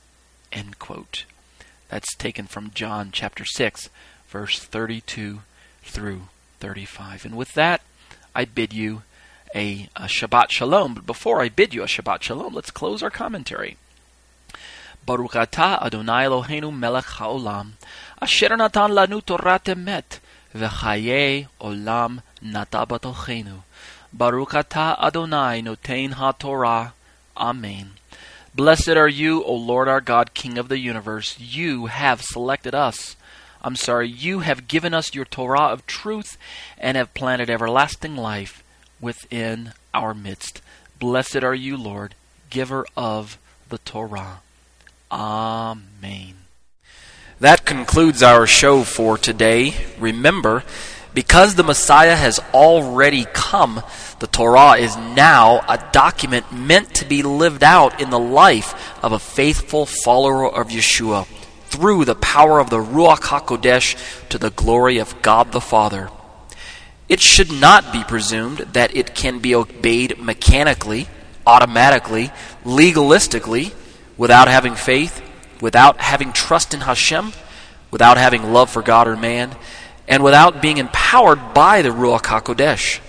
End 0.51 0.79
quote. 0.79 1.25
That's 1.89 2.15
taken 2.15 2.47
from 2.47 2.71
John 2.73 3.10
chapter 3.12 3.45
6, 3.45 3.89
verse 4.29 4.60
32 4.60 5.41
through 5.83 6.23
35. 6.60 7.25
And 7.25 7.36
with 7.36 7.53
that, 7.53 7.81
I 8.36 8.45
bid 8.45 8.73
you 8.73 9.03
a, 9.55 9.89
a 9.95 10.03
Shabbat 10.03 10.49
Shalom. 10.49 10.93
But 10.93 11.05
before 11.05 11.41
I 11.41 11.49
bid 11.49 11.73
you 11.73 11.83
a 11.83 11.88
Shabbat 11.88 12.21
Shalom, 12.21 12.53
let's 12.53 12.71
close 12.71 13.03
our 13.03 13.10
commentary. 13.10 13.77
Baruch 15.05 15.31
atah 15.31 15.81
Adonai 15.81 16.25
Eloheinu 16.25 16.77
melech 16.77 17.05
haolam, 17.05 17.71
asher 18.21 18.55
natan 18.55 18.91
lanu 18.91 19.23
torat 19.23 19.63
emet, 19.63 20.19
v'chaye 20.53 21.47
olam 21.62 22.21
nata 22.41 22.86
batochenu. 22.86 23.62
Baruch 24.12 24.49
atah 24.49 24.99
Adonai 24.99 25.62
notein 25.62 26.13
ha-Torah. 26.13 26.93
Amen. 27.38 27.91
Blessed 28.55 28.89
are 28.89 29.07
you, 29.07 29.43
O 29.43 29.53
Lord 29.53 29.88
our 29.88 30.01
God, 30.01 30.33
King 30.33 30.57
of 30.57 30.67
the 30.67 30.79
universe. 30.79 31.39
You 31.39 31.86
have 31.86 32.23
selected 32.23 32.73
us. 32.73 33.15
I'm 33.62 33.75
sorry, 33.75 34.10
you 34.10 34.39
have 34.39 34.67
given 34.67 34.93
us 34.93 35.13
your 35.13 35.25
Torah 35.25 35.67
of 35.67 35.86
truth 35.86 36.38
and 36.79 36.97
have 36.97 37.13
planted 37.13 37.49
everlasting 37.49 38.15
life 38.15 38.63
within 38.99 39.73
our 39.93 40.13
midst. 40.13 40.62
Blessed 40.99 41.43
are 41.43 41.55
you, 41.55 41.77
Lord, 41.77 42.15
giver 42.49 42.86
of 42.95 43.38
the 43.69 43.77
Torah. 43.79 44.41
Amen. 45.12 46.33
That 47.39 47.65
concludes 47.65 48.23
our 48.23 48.47
show 48.47 48.83
for 48.83 49.17
today. 49.17 49.75
Remember, 49.99 50.63
because 51.13 51.55
the 51.55 51.63
Messiah 51.63 52.15
has 52.15 52.39
already 52.53 53.25
come, 53.33 53.83
the 54.19 54.27
Torah 54.27 54.73
is 54.73 54.95
now 54.97 55.63
a 55.67 55.83
document 55.91 56.51
meant 56.51 56.95
to 56.95 57.05
be 57.05 57.21
lived 57.21 57.63
out 57.63 58.01
in 58.01 58.10
the 58.10 58.19
life 58.19 59.03
of 59.03 59.12
a 59.12 59.19
faithful 59.19 59.86
follower 59.86 60.51
of 60.51 60.69
Yeshua 60.69 61.27
through 61.69 62.05
the 62.05 62.15
power 62.15 62.60
of 62.60 62.69
the 62.69 62.77
Ruach 62.77 63.19
HaKodesh 63.19 64.29
to 64.29 64.38
the 64.38 64.49
glory 64.51 64.97
of 64.97 65.21
God 65.21 65.51
the 65.51 65.62
Father. 65.62 66.10
It 67.09 67.21
should 67.21 67.51
not 67.51 67.93
be 67.93 68.03
presumed 68.03 68.59
that 68.73 68.95
it 68.95 69.15
can 69.15 69.39
be 69.39 69.55
obeyed 69.55 70.19
mechanically, 70.19 71.07
automatically, 71.45 72.31
legalistically, 72.65 73.73
without 74.17 74.49
having 74.49 74.75
faith, 74.75 75.21
without 75.61 76.01
having 76.01 76.33
trust 76.33 76.73
in 76.73 76.81
Hashem, 76.81 77.31
without 77.91 78.17
having 78.17 78.51
love 78.51 78.69
for 78.69 78.81
God 78.81 79.07
or 79.07 79.15
man, 79.15 79.55
and 80.07 80.23
without 80.23 80.61
being 80.61 80.77
empowered 80.77 81.53
by 81.53 81.81
the 81.81 81.89
Ruach 81.89 82.23
HaKodesh. 82.23 82.99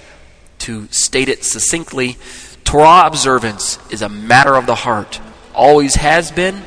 To 0.61 0.87
state 0.90 1.28
it 1.28 1.44
succinctly, 1.44 2.18
Torah 2.62 3.06
observance 3.06 3.78
is 3.90 4.02
a 4.02 4.08
matter 4.08 4.54
of 4.54 4.66
the 4.66 4.74
heart, 4.74 5.20
always 5.54 5.96
has 5.96 6.30
been, 6.30 6.62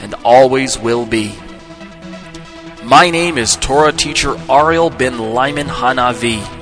and 0.00 0.14
always 0.24 0.78
will 0.78 1.06
be. 1.06 1.32
My 2.82 3.10
name 3.10 3.38
is 3.38 3.56
Torah 3.56 3.92
teacher 3.92 4.36
Ariel 4.50 4.90
bin 4.90 5.18
Lyman 5.18 5.68
Hanavi. 5.68 6.61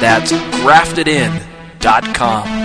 That's 0.00 0.32
graftedin.com. 0.62 2.57